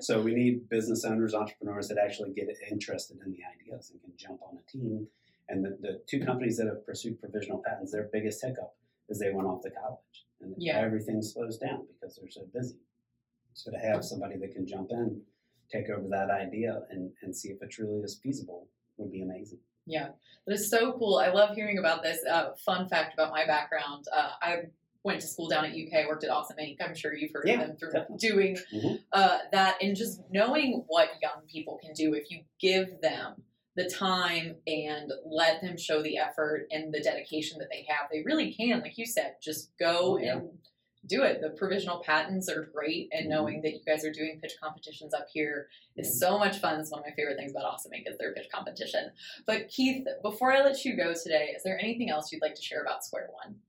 so 0.06 0.20
we 0.20 0.34
need 0.34 0.68
business 0.68 1.04
owners, 1.04 1.34
entrepreneurs 1.34 1.88
that 1.88 1.98
actually 1.98 2.32
get 2.32 2.48
interested 2.70 3.18
in 3.24 3.32
the 3.32 3.38
ideas 3.58 3.90
and 3.90 4.00
can 4.02 4.12
jump 4.16 4.40
on 4.42 4.58
a 4.58 4.70
team. 4.70 5.06
And 5.48 5.64
the, 5.64 5.76
the 5.80 6.00
two 6.08 6.20
companies 6.24 6.56
that 6.58 6.66
have 6.66 6.84
pursued 6.86 7.20
provisional 7.20 7.62
patents, 7.66 7.92
their 7.92 8.08
biggest 8.12 8.42
hiccup 8.42 8.74
is 9.08 9.18
they 9.18 9.30
went 9.32 9.48
off 9.48 9.62
to 9.62 9.70
college, 9.70 10.26
and 10.40 10.54
Yeah. 10.56 10.78
everything 10.78 11.20
slows 11.22 11.58
down 11.58 11.86
because 11.86 12.16
they're 12.16 12.30
so 12.30 12.42
busy. 12.54 12.76
So 13.54 13.70
to 13.70 13.78
have 13.78 14.04
somebody 14.04 14.36
that 14.38 14.52
can 14.52 14.66
jump 14.66 14.90
in, 14.90 15.20
take 15.70 15.90
over 15.90 16.08
that 16.08 16.30
idea, 16.30 16.82
and, 16.90 17.10
and 17.22 17.36
see 17.36 17.48
if 17.50 17.62
it 17.62 17.70
truly 17.70 18.00
is 18.02 18.18
feasible 18.22 18.68
would 18.96 19.10
be 19.12 19.22
amazing. 19.22 19.58
Yeah, 19.84 20.08
that 20.46 20.52
is 20.54 20.70
so 20.70 20.92
cool. 20.92 21.16
I 21.18 21.28
love 21.32 21.56
hearing 21.56 21.78
about 21.78 22.02
this. 22.02 22.20
Uh, 22.30 22.50
fun 22.64 22.88
fact 22.88 23.14
about 23.14 23.32
my 23.32 23.44
background: 23.46 24.04
uh, 24.14 24.30
I 24.40 24.56
went 25.04 25.20
to 25.20 25.26
school 25.26 25.48
down 25.48 25.64
at 25.64 25.72
UK. 25.72 26.06
Worked 26.08 26.24
at 26.24 26.30
Awesome 26.30 26.56
Inc. 26.58 26.76
I'm 26.80 26.94
sure 26.94 27.14
you've 27.14 27.32
heard 27.32 27.44
Yeah, 27.46 27.60
of 27.60 27.68
them 27.68 27.76
through 27.76 27.92
definitely. 27.92 28.28
doing 28.28 28.56
Mhm. 28.72 29.02
uh, 29.12 29.38
that, 29.50 29.76
and 29.82 29.96
just 29.96 30.20
knowing 30.30 30.84
what 30.86 31.10
young 31.20 31.42
people 31.48 31.76
can 31.78 31.92
do 31.92 32.14
if 32.14 32.30
you 32.30 32.44
give 32.60 33.00
them 33.00 33.44
the 33.74 33.88
time 33.88 34.60
and 34.66 35.12
let 35.24 35.60
them 35.62 35.76
show 35.78 36.02
the 36.02 36.18
effort 36.18 36.68
and 36.70 36.92
the 36.92 37.00
dedication 37.00 37.58
that 37.58 37.68
they 37.70 37.82
have. 37.88 38.08
They 38.12 38.22
really 38.22 38.52
can, 38.52 38.80
like 38.80 38.98
you 38.98 39.06
said, 39.06 39.36
just 39.40 39.76
go 39.78 40.14
Oh, 40.14 40.18
yeah. 40.18 40.36
and 40.36 40.58
do 41.06 41.22
it. 41.24 41.40
The 41.40 41.50
provisional 41.50 41.98
patents 42.00 42.48
are 42.48 42.62
great, 42.66 43.08
and 43.12 43.26
Mhm. 43.26 43.30
knowing 43.30 43.62
that 43.62 43.72
you 43.72 43.80
guys 43.84 44.04
are 44.04 44.12
doing 44.12 44.38
pitch 44.40 44.54
competitions 44.60 45.12
up 45.14 45.26
here 45.32 45.68
is 45.96 46.20
so 46.20 46.38
much 46.38 46.58
fun. 46.58 46.78
It's 46.78 46.90
one 46.92 47.00
of 47.00 47.06
my 47.06 47.12
favorite 47.14 47.36
things 47.38 47.50
about 47.50 47.64
Awesome 47.64 47.90
Inc. 47.92 48.08
is 48.08 48.16
their 48.18 48.32
pitch 48.34 48.48
competition. 48.52 49.10
But 49.46 49.68
Keith, 49.68 50.06
before 50.22 50.52
I 50.52 50.62
let 50.62 50.84
you 50.84 50.94
go 50.94 51.12
today, 51.14 51.48
is 51.56 51.62
there 51.64 51.78
anything 51.80 52.08
else 52.10 52.30
you'd 52.30 52.42
like 52.42 52.54
to 52.54 52.62
share 52.62 52.82
about 52.82 53.04
Square 53.04 53.30
One? 53.32 53.60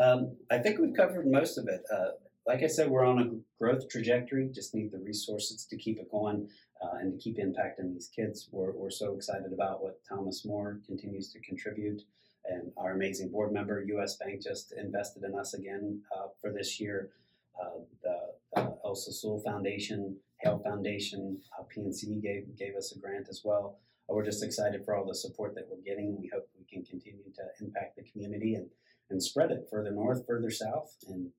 Um, 0.00 0.36
I 0.50 0.58
think 0.58 0.78
we've 0.78 0.94
covered 0.94 1.26
most 1.26 1.58
of 1.58 1.68
it. 1.68 1.82
Uh, 1.92 2.12
like 2.46 2.62
I 2.62 2.66
said, 2.66 2.90
we're 2.90 3.04
on 3.04 3.18
a 3.18 3.30
growth 3.58 3.88
trajectory. 3.88 4.48
Just 4.52 4.74
need 4.74 4.92
the 4.92 4.98
resources 4.98 5.64
to 5.66 5.76
keep 5.76 5.98
it 5.98 6.10
going 6.10 6.48
uh, 6.82 6.98
and 6.98 7.12
to 7.12 7.18
keep 7.18 7.38
impacting 7.38 7.92
these 7.92 8.10
kids. 8.14 8.48
We're, 8.50 8.72
we're 8.72 8.90
so 8.90 9.14
excited 9.14 9.52
about 9.52 9.82
what 9.82 10.00
Thomas 10.06 10.44
More 10.44 10.80
continues 10.86 11.32
to 11.32 11.40
contribute, 11.40 12.02
and 12.44 12.70
our 12.76 12.92
amazing 12.92 13.30
board 13.30 13.52
member, 13.52 13.82
U.S. 13.82 14.16
Bank, 14.16 14.42
just 14.42 14.72
invested 14.72 15.24
in 15.24 15.34
us 15.34 15.54
again 15.54 16.02
uh, 16.14 16.26
for 16.40 16.52
this 16.52 16.80
year. 16.80 17.10
Uh, 17.58 17.80
the 18.02 18.60
uh, 18.60 18.70
El 18.84 18.94
Sassoul 18.94 19.42
Foundation, 19.42 20.16
Haile 20.42 20.58
Foundation, 20.58 21.38
uh, 21.58 21.62
PNC 21.62 22.20
gave 22.20 22.58
gave 22.58 22.74
us 22.74 22.92
a 22.92 22.98
grant 22.98 23.28
as 23.30 23.42
well. 23.44 23.78
Uh, 24.10 24.14
we're 24.14 24.24
just 24.24 24.42
excited 24.42 24.84
for 24.84 24.94
all 24.94 25.06
the 25.06 25.14
support 25.14 25.54
that 25.54 25.66
we're 25.70 25.82
getting. 25.82 26.20
We 26.20 26.28
hope 26.34 26.48
we 26.58 26.64
can 26.64 26.84
continue 26.84 27.22
to 27.36 27.64
impact 27.64 27.96
the 27.96 28.02
community 28.02 28.56
and 28.56 28.66
and 29.10 29.22
spread 29.22 29.50
it 29.50 29.66
further 29.70 29.90
north, 29.90 30.24
further 30.26 30.50
south, 30.50 30.94
and 31.08 31.30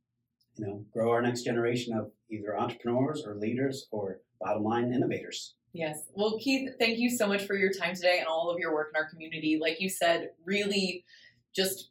you 0.58 0.66
know, 0.66 0.86
grow 0.94 1.12
our 1.12 1.22
next 1.22 1.44
generation 1.44 1.98
of 1.98 2.12
either 2.32 2.58
entrepreneurs 2.58 3.24
or 3.26 3.36
leaders 3.36 3.88
or 3.92 4.20
bottom 4.40 4.64
line 4.64 4.94
innovators. 4.94 5.56
Yes. 5.74 6.04
Well, 6.14 6.40
Keith, 6.40 6.70
thank 6.80 6.98
you 7.00 7.10
so 7.10 7.28
much 7.28 7.46
for 7.46 7.56
your 7.56 7.72
time 7.72 7.96
today 7.96 8.20
and 8.20 8.28
all 8.28 8.50
of 8.50 8.60
your 8.60 8.74
work 8.74 8.92
in 8.94 9.02
our 9.02 9.10
community. 9.10 9.60
Like 9.62 9.82
you 9.82 9.90
said, 9.90 10.30
really 10.46 11.04
just 11.54 11.90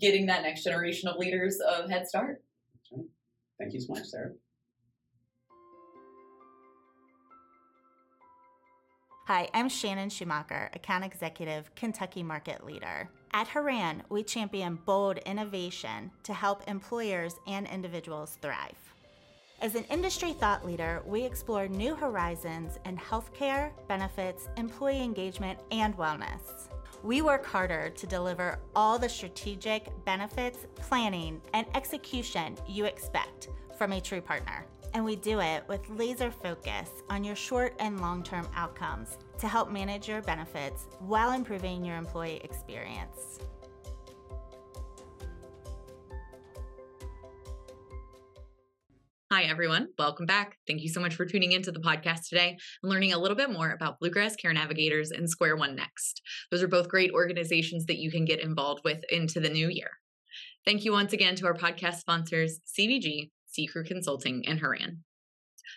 getting 0.00 0.26
that 0.26 0.42
next 0.42 0.62
generation 0.62 1.08
of 1.08 1.16
leaders 1.16 1.58
a 1.60 1.88
head 1.90 2.06
start. 2.06 2.42
Thank 3.58 3.72
you 3.72 3.80
so 3.80 3.94
much, 3.94 4.04
Sarah. 4.04 4.32
Hi, 9.26 9.48
I'm 9.54 9.68
Shannon 9.68 10.10
Schumacher, 10.10 10.70
Account 10.74 11.04
Executive, 11.04 11.74
Kentucky 11.74 12.22
Market 12.22 12.64
Leader. 12.66 13.08
At 13.34 13.48
HORAN, 13.48 14.04
we 14.10 14.22
champion 14.22 14.78
bold 14.86 15.18
innovation 15.26 16.12
to 16.22 16.32
help 16.32 16.62
employers 16.68 17.34
and 17.48 17.66
individuals 17.66 18.38
thrive. 18.40 18.78
As 19.60 19.74
an 19.74 19.82
industry 19.90 20.32
thought 20.34 20.64
leader, 20.64 21.02
we 21.04 21.24
explore 21.24 21.66
new 21.66 21.96
horizons 21.96 22.78
in 22.84 22.96
healthcare, 22.96 23.72
benefits, 23.88 24.48
employee 24.56 25.02
engagement, 25.02 25.58
and 25.72 25.96
wellness. 25.96 26.68
We 27.02 27.22
work 27.22 27.44
harder 27.44 27.90
to 27.90 28.06
deliver 28.06 28.60
all 28.76 29.00
the 29.00 29.08
strategic 29.08 29.88
benefits, 30.04 30.66
planning, 30.76 31.42
and 31.54 31.66
execution 31.74 32.56
you 32.68 32.84
expect 32.84 33.48
from 33.76 33.94
a 33.94 34.00
true 34.00 34.20
partner. 34.20 34.64
And 34.92 35.04
we 35.04 35.16
do 35.16 35.40
it 35.40 35.64
with 35.66 35.90
laser 35.90 36.30
focus 36.30 36.88
on 37.10 37.24
your 37.24 37.34
short 37.34 37.74
and 37.80 38.00
long 38.00 38.22
term 38.22 38.46
outcomes 38.54 39.18
to 39.38 39.48
help 39.48 39.70
manage 39.70 40.08
your 40.08 40.22
benefits 40.22 40.86
while 41.00 41.32
improving 41.32 41.84
your 41.84 41.96
employee 41.96 42.40
experience. 42.44 43.38
Hi, 49.34 49.42
everyone. 49.44 49.88
Welcome 49.98 50.26
back. 50.26 50.58
Thank 50.64 50.82
you 50.82 50.88
so 50.88 51.00
much 51.00 51.16
for 51.16 51.26
tuning 51.26 51.50
into 51.50 51.72
the 51.72 51.80
podcast 51.80 52.28
today 52.28 52.56
and 52.82 52.92
learning 52.92 53.12
a 53.12 53.18
little 53.18 53.36
bit 53.36 53.50
more 53.50 53.72
about 53.72 53.98
Bluegrass 53.98 54.36
Care 54.36 54.52
Navigators 54.52 55.10
and 55.10 55.26
Square1 55.26 55.74
Next. 55.74 56.22
Those 56.52 56.62
are 56.62 56.68
both 56.68 56.88
great 56.88 57.10
organizations 57.10 57.86
that 57.86 57.98
you 57.98 58.12
can 58.12 58.24
get 58.24 58.38
involved 58.38 58.82
with 58.84 59.02
into 59.10 59.40
the 59.40 59.48
new 59.48 59.68
year. 59.68 59.90
Thank 60.64 60.84
you 60.84 60.92
once 60.92 61.12
again 61.12 61.34
to 61.34 61.46
our 61.46 61.54
podcast 61.54 61.96
sponsors, 61.96 62.60
CVG, 62.78 63.30
CKREU 63.58 63.84
Consulting, 63.84 64.46
and 64.46 64.60
HORAN. 64.60 65.02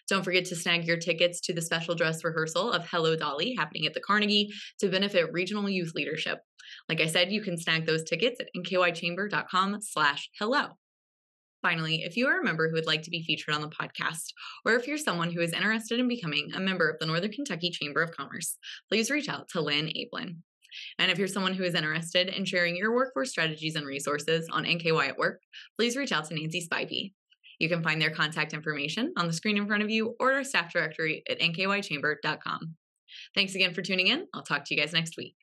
Don't 0.09 0.23
forget 0.23 0.45
to 0.45 0.55
snag 0.55 0.85
your 0.85 0.97
tickets 0.97 1.41
to 1.41 1.53
the 1.53 1.61
special 1.61 1.95
dress 1.95 2.23
rehearsal 2.23 2.71
of 2.71 2.87
Hello 2.87 3.15
Dolly 3.15 3.55
happening 3.55 3.85
at 3.85 3.93
the 3.93 3.99
Carnegie 3.99 4.53
to 4.79 4.89
benefit 4.89 5.31
regional 5.31 5.69
youth 5.69 5.93
leadership. 5.95 6.39
Like 6.89 7.01
I 7.01 7.07
said, 7.07 7.31
you 7.31 7.41
can 7.41 7.57
snag 7.57 7.85
those 7.85 8.03
tickets 8.03 8.39
at 8.39 8.49
nkychamber.com 8.55 9.81
slash 9.81 10.29
hello. 10.39 10.69
Finally, 11.61 12.03
if 12.03 12.15
you 12.15 12.27
are 12.27 12.39
a 12.39 12.43
member 12.43 12.69
who 12.69 12.75
would 12.75 12.85
like 12.85 13.01
to 13.01 13.09
be 13.09 13.23
featured 13.23 13.53
on 13.53 13.61
the 13.61 13.69
podcast, 13.69 14.31
or 14.63 14.75
if 14.75 14.87
you're 14.87 14.97
someone 14.97 15.31
who 15.31 15.41
is 15.41 15.53
interested 15.53 15.99
in 15.99 16.07
becoming 16.07 16.51
a 16.53 16.59
member 16.59 16.87
of 16.87 16.99
the 16.99 17.05
Northern 17.05 17.31
Kentucky 17.31 17.71
Chamber 17.71 18.01
of 18.01 18.11
Commerce, 18.11 18.57
please 18.89 19.09
reach 19.09 19.27
out 19.27 19.49
to 19.49 19.61
Lynn 19.61 19.87
Ablin. 19.87 20.37
And 20.99 21.11
if 21.11 21.17
you're 21.17 21.27
someone 21.27 21.53
who 21.53 21.63
is 21.63 21.73
interested 21.73 22.29
in 22.29 22.45
sharing 22.45 22.75
your 22.75 22.93
workforce 22.93 23.31
strategies 23.31 23.75
and 23.75 23.85
resources 23.85 24.47
on 24.51 24.65
NKY 24.65 25.07
at 25.07 25.17
work, 25.17 25.41
please 25.77 25.97
reach 25.97 26.11
out 26.11 26.25
to 26.25 26.35
Nancy 26.35 26.65
Spivey. 26.65 27.13
You 27.59 27.69
can 27.69 27.83
find 27.83 28.01
their 28.01 28.11
contact 28.11 28.53
information 28.53 29.13
on 29.17 29.27
the 29.27 29.33
screen 29.33 29.57
in 29.57 29.67
front 29.67 29.83
of 29.83 29.89
you 29.89 30.15
or 30.19 30.33
our 30.33 30.43
staff 30.43 30.71
directory 30.71 31.23
at 31.29 31.39
nkychamber.com. 31.39 32.75
Thanks 33.33 33.55
again 33.55 33.73
for 33.73 33.81
tuning 33.81 34.07
in. 34.07 34.27
I'll 34.33 34.43
talk 34.43 34.65
to 34.65 34.75
you 34.75 34.81
guys 34.81 34.93
next 34.93 35.17
week. 35.17 35.35